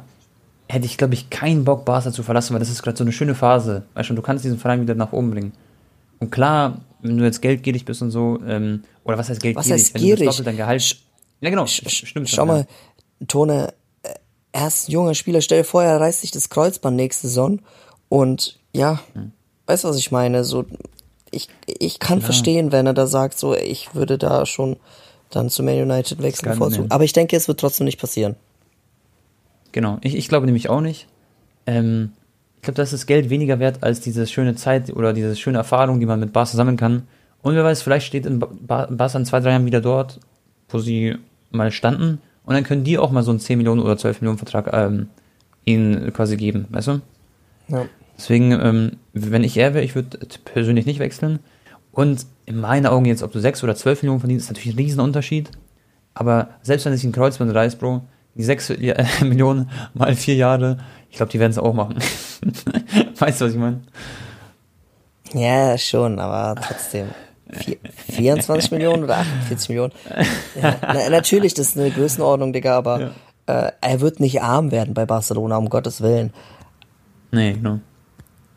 [0.69, 3.13] hätte ich, glaube ich, keinen Bock, Barca zu verlassen, weil das ist gerade so eine
[3.13, 3.85] schöne Phase.
[3.95, 5.53] Weißt du, du kannst diesen Verein wieder nach oben bringen.
[6.21, 9.71] Und klar, wenn du jetzt geldgierig bist und so, ähm, oder was heißt geldgierig?
[9.71, 10.31] Was heißt wenn du das gierig?
[10.31, 10.97] doppelt dein Gehalt.
[11.41, 12.29] Ja, genau, stimmt.
[12.29, 12.55] Schau schon, ja.
[12.55, 12.67] mal,
[13.27, 14.15] Tone, äh,
[14.53, 15.41] er ist ein junger Spieler.
[15.41, 17.61] Stell dir vor, er reißt sich das Kreuzband nächste Saison.
[18.09, 19.33] Und ja, Hm.
[19.67, 20.45] weißt du, was ich meine?
[20.45, 20.65] So,
[21.31, 24.77] ich, ich kann verstehen, wenn er da sagt, so, ich würde da schon
[25.31, 26.91] dann zu Man United wechseln bevorzugen.
[26.91, 28.35] Aber ich denke, es wird trotzdem nicht passieren.
[29.73, 31.07] Genau, ich, ich glaube nämlich auch nicht.
[31.67, 32.13] Ähm,
[32.61, 36.01] ich glaube, das ist Geld weniger wert als diese schöne Zeit oder diese schöne Erfahrung,
[36.01, 37.05] die man mit Barca sammeln kann.
[37.43, 40.19] Und wer weiß, vielleicht steht in Ba- Ba- Barca in zwei, drei Jahren wieder dort,
[40.69, 41.17] wo sie
[41.51, 42.21] mal standen.
[42.45, 45.09] Und dann können die auch mal so einen 10 Millionen oder 12 Millionen Vertrag ähm,
[45.65, 47.01] ihnen quasi geben, weißt du?
[47.69, 47.85] Ja.
[48.17, 51.39] Deswegen, ähm, wenn ich er wäre, ich würde persönlich nicht wechseln.
[51.93, 54.79] Und in meinen Augen jetzt, ob du 6 oder 12 Millionen verdienst, ist natürlich ein
[54.79, 55.51] Riesenunterschied.
[56.15, 58.03] Aber selbst wenn es ein Kreuzband reißt, Bro,
[58.35, 60.79] die 6 Ja- Millionen mal 4 Jahre,
[61.11, 61.97] ich glaube, die werden es auch machen.
[63.19, 63.81] weißt du, was ich meine?
[65.35, 67.09] Ja, schon, aber trotzdem.
[67.51, 67.79] Vier-
[68.11, 69.93] 24 Millionen oder 48 Millionen?
[70.61, 73.13] Ja, na, natürlich, das ist eine Größenordnung, Digga, aber
[73.47, 76.33] äh, er wird nicht arm werden bei Barcelona, um Gottes Willen.
[77.31, 77.81] Nee, genau.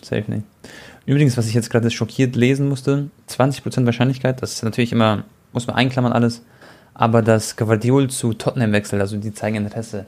[0.01, 0.43] Safe nicht.
[1.05, 5.23] Übrigens, was ich jetzt gerade schockiert lesen musste, 20% Wahrscheinlichkeit, das ist natürlich immer,
[5.53, 6.41] muss man einklammern alles,
[6.93, 10.05] aber dass Guardiol zu Tottenham wechselt, also die zeigen Interesse.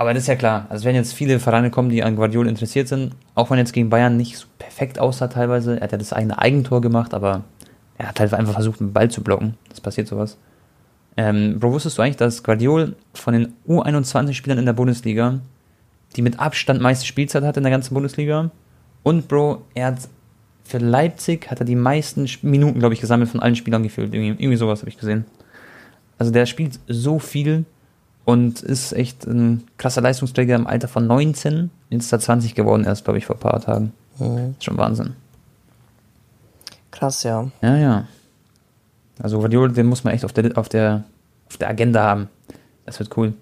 [0.00, 2.88] Aber das ist ja klar, also wenn jetzt viele Vereine kommen, die an Guardiol interessiert
[2.88, 6.14] sind, auch wenn jetzt gegen Bayern nicht so perfekt aussah teilweise, er hat ja das
[6.14, 7.44] eigene Eigentor gemacht, aber
[7.98, 10.38] er hat halt einfach versucht, den Ball zu blocken, das passiert sowas.
[11.18, 15.40] Ähm, Bro, wusstest du eigentlich, dass Guardiol von den U21-Spielern in der Bundesliga
[16.16, 18.50] die mit Abstand meiste Spielzeit hat in der ganzen Bundesliga.
[19.02, 20.08] Und Bro, er hat
[20.64, 24.14] für Leipzig hat er die meisten Minuten, glaube ich, gesammelt von allen Spielern gefühlt.
[24.14, 25.26] Irgendwie, irgendwie sowas habe ich gesehen.
[26.16, 27.66] Also der spielt so viel
[28.24, 31.70] und ist echt ein krasser Leistungsträger im Alter von 19.
[31.90, 33.92] Jetzt ist er 20 geworden erst, glaube ich, vor ein paar Tagen.
[34.18, 34.54] Mhm.
[34.58, 35.14] Ist schon Wahnsinn.
[36.90, 37.50] Krass, ja.
[37.62, 38.04] Ja, ja.
[39.22, 41.04] Also Guardiola, den muss man echt auf der, auf der,
[41.48, 42.28] auf der Agenda haben.
[42.86, 43.34] Das wird cool.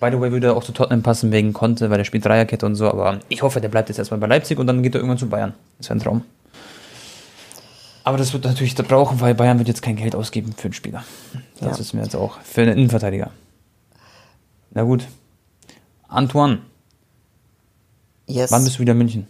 [0.00, 2.64] By the way, würde er auch zu Tottenham passen wegen Conte, weil er spielt Dreierkette
[2.64, 5.00] und so, aber ich hoffe, der bleibt jetzt erstmal bei Leipzig und dann geht er
[5.00, 5.52] irgendwann zu Bayern.
[5.76, 6.22] Das wäre ein Traum.
[8.10, 10.72] Aber das wird natürlich da brauchen, weil Bayern wird jetzt kein Geld ausgeben für einen
[10.72, 11.04] Spieler.
[11.60, 11.78] Das Ja.
[11.78, 12.40] wissen wir jetzt auch.
[12.40, 13.30] Für einen Innenverteidiger.
[14.72, 15.06] Na gut.
[16.08, 16.58] Antoine,
[18.26, 18.50] Yes.
[18.50, 19.26] wann bist du wieder in München?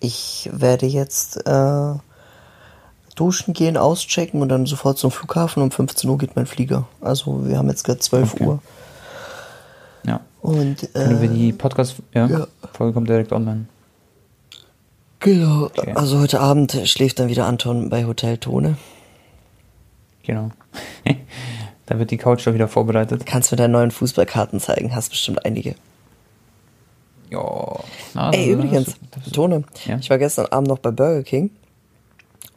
[0.00, 1.94] Ich werde jetzt äh,
[3.14, 5.62] duschen gehen, auschecken und dann sofort zum Flughafen.
[5.62, 6.88] Um 15 Uhr geht mein Flieger.
[7.00, 8.44] Also wir haben jetzt gerade 12 Okay.
[8.46, 8.58] Uhr.
[10.06, 10.20] Ja.
[10.42, 12.46] Und Können wir äh, die Podcast-Folge ja, ja.
[12.72, 13.66] Folge kommt direkt online.
[15.24, 15.64] Genau.
[15.64, 15.92] Okay.
[15.94, 18.76] Also heute Abend schläft dann wieder Anton bei Hotel Tone.
[20.22, 20.50] Genau.
[21.86, 23.26] da wird die Couch doch wieder vorbereitet.
[23.26, 24.94] Kannst mir deine neuen Fußballkarten zeigen.
[24.94, 25.74] Hast bestimmt einige.
[27.30, 27.80] Ja.
[28.14, 28.94] Na, Ey, na, übrigens,
[29.32, 29.98] Tone, Ja?
[29.98, 31.50] ich war gestern Abend noch bei Burger King.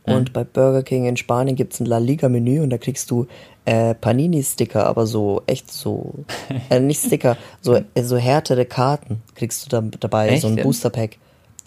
[0.04, 3.28] Und bei Burger King in Spanien gibt's ein La Liga-Menü und da kriegst du
[3.66, 6.14] äh, Panini-Sticker, aber so echt so,
[6.70, 10.56] äh, nicht Sticker, so, äh, so härtere Karten kriegst du da dabei, Echt, so ein?
[10.56, 11.18] Booster-Pack.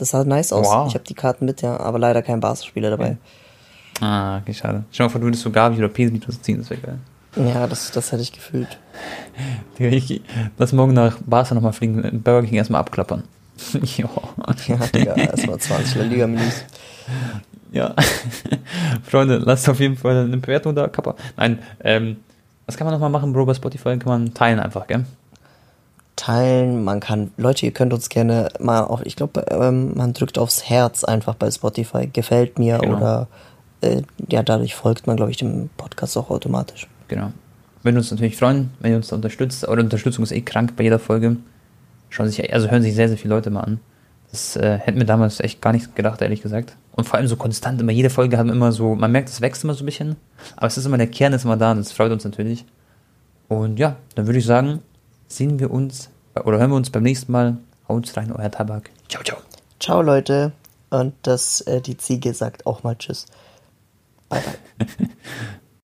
[0.01, 0.66] Das sah nice aus.
[0.66, 0.88] Wow.
[0.88, 3.18] Ich habe die Karten mit, ja, aber leider kein Barca-Spieler dabei.
[4.01, 4.84] Ah, okay, schade.
[4.90, 6.98] Schau mal du würdest so Gabi oder Pesni das ziehen, das wäre geil.
[7.36, 8.78] Ja, das, das hätte ich gefühlt.
[9.78, 10.22] Digga, ich
[10.57, 13.24] lass morgen nach Barca nochmal fliegen, Burger King erstmal abklappern.
[13.74, 14.09] ja.
[14.66, 16.64] Ja, Digga, erstmal 20 La Liga-Menüs.
[17.70, 17.94] Ja.
[19.03, 21.14] Freunde, lasst auf jeden Fall eine Bewertung da, Kappa.
[21.36, 22.16] Nein, ähm,
[22.64, 23.98] was kann man nochmal machen, Bro, bei Spotify?
[23.98, 25.05] Kann man teilen einfach, gell?
[26.20, 26.84] Teilen.
[26.84, 30.68] Man kann, Leute, ihr könnt uns gerne mal auch, ich glaube, ähm, man drückt aufs
[30.68, 32.06] Herz einfach bei Spotify.
[32.06, 32.96] Gefällt mir Genau.
[32.96, 33.28] oder
[33.80, 36.86] äh, ja, dadurch folgt man, glaube ich, dem Podcast auch automatisch.
[37.08, 37.32] Genau.
[37.82, 39.66] Würden uns natürlich freuen, wenn ihr uns da unterstützt.
[39.66, 41.36] Eure Unterstützung ist eh krank bei jeder Folge.
[42.10, 43.80] Schauen sich, also hören sich sehr, sehr viele Leute mal an.
[44.30, 46.76] Das äh, hätten wir damals echt gar nicht gedacht, ehrlich gesagt.
[46.92, 49.64] Und vor allem so konstant, immer jede Folge haben immer so, man merkt, es wächst
[49.64, 50.16] immer so ein bisschen.
[50.56, 52.66] Aber es ist immer, der Kern ist immer da und das freut uns natürlich.
[53.48, 54.80] Und ja, dann würde ich sagen,
[55.33, 57.59] sehen wir uns oder hören wir uns beim nächsten Mal.
[57.89, 58.91] Haut rein, euer Tabak.
[59.09, 59.39] Ciao, ciao.
[59.81, 60.53] Ciao, Leute.
[60.91, 63.26] Und das, äh, die Ziege sagt auch mal Tschüss.
[64.28, 64.43] Bye,
[64.78, 64.87] bye.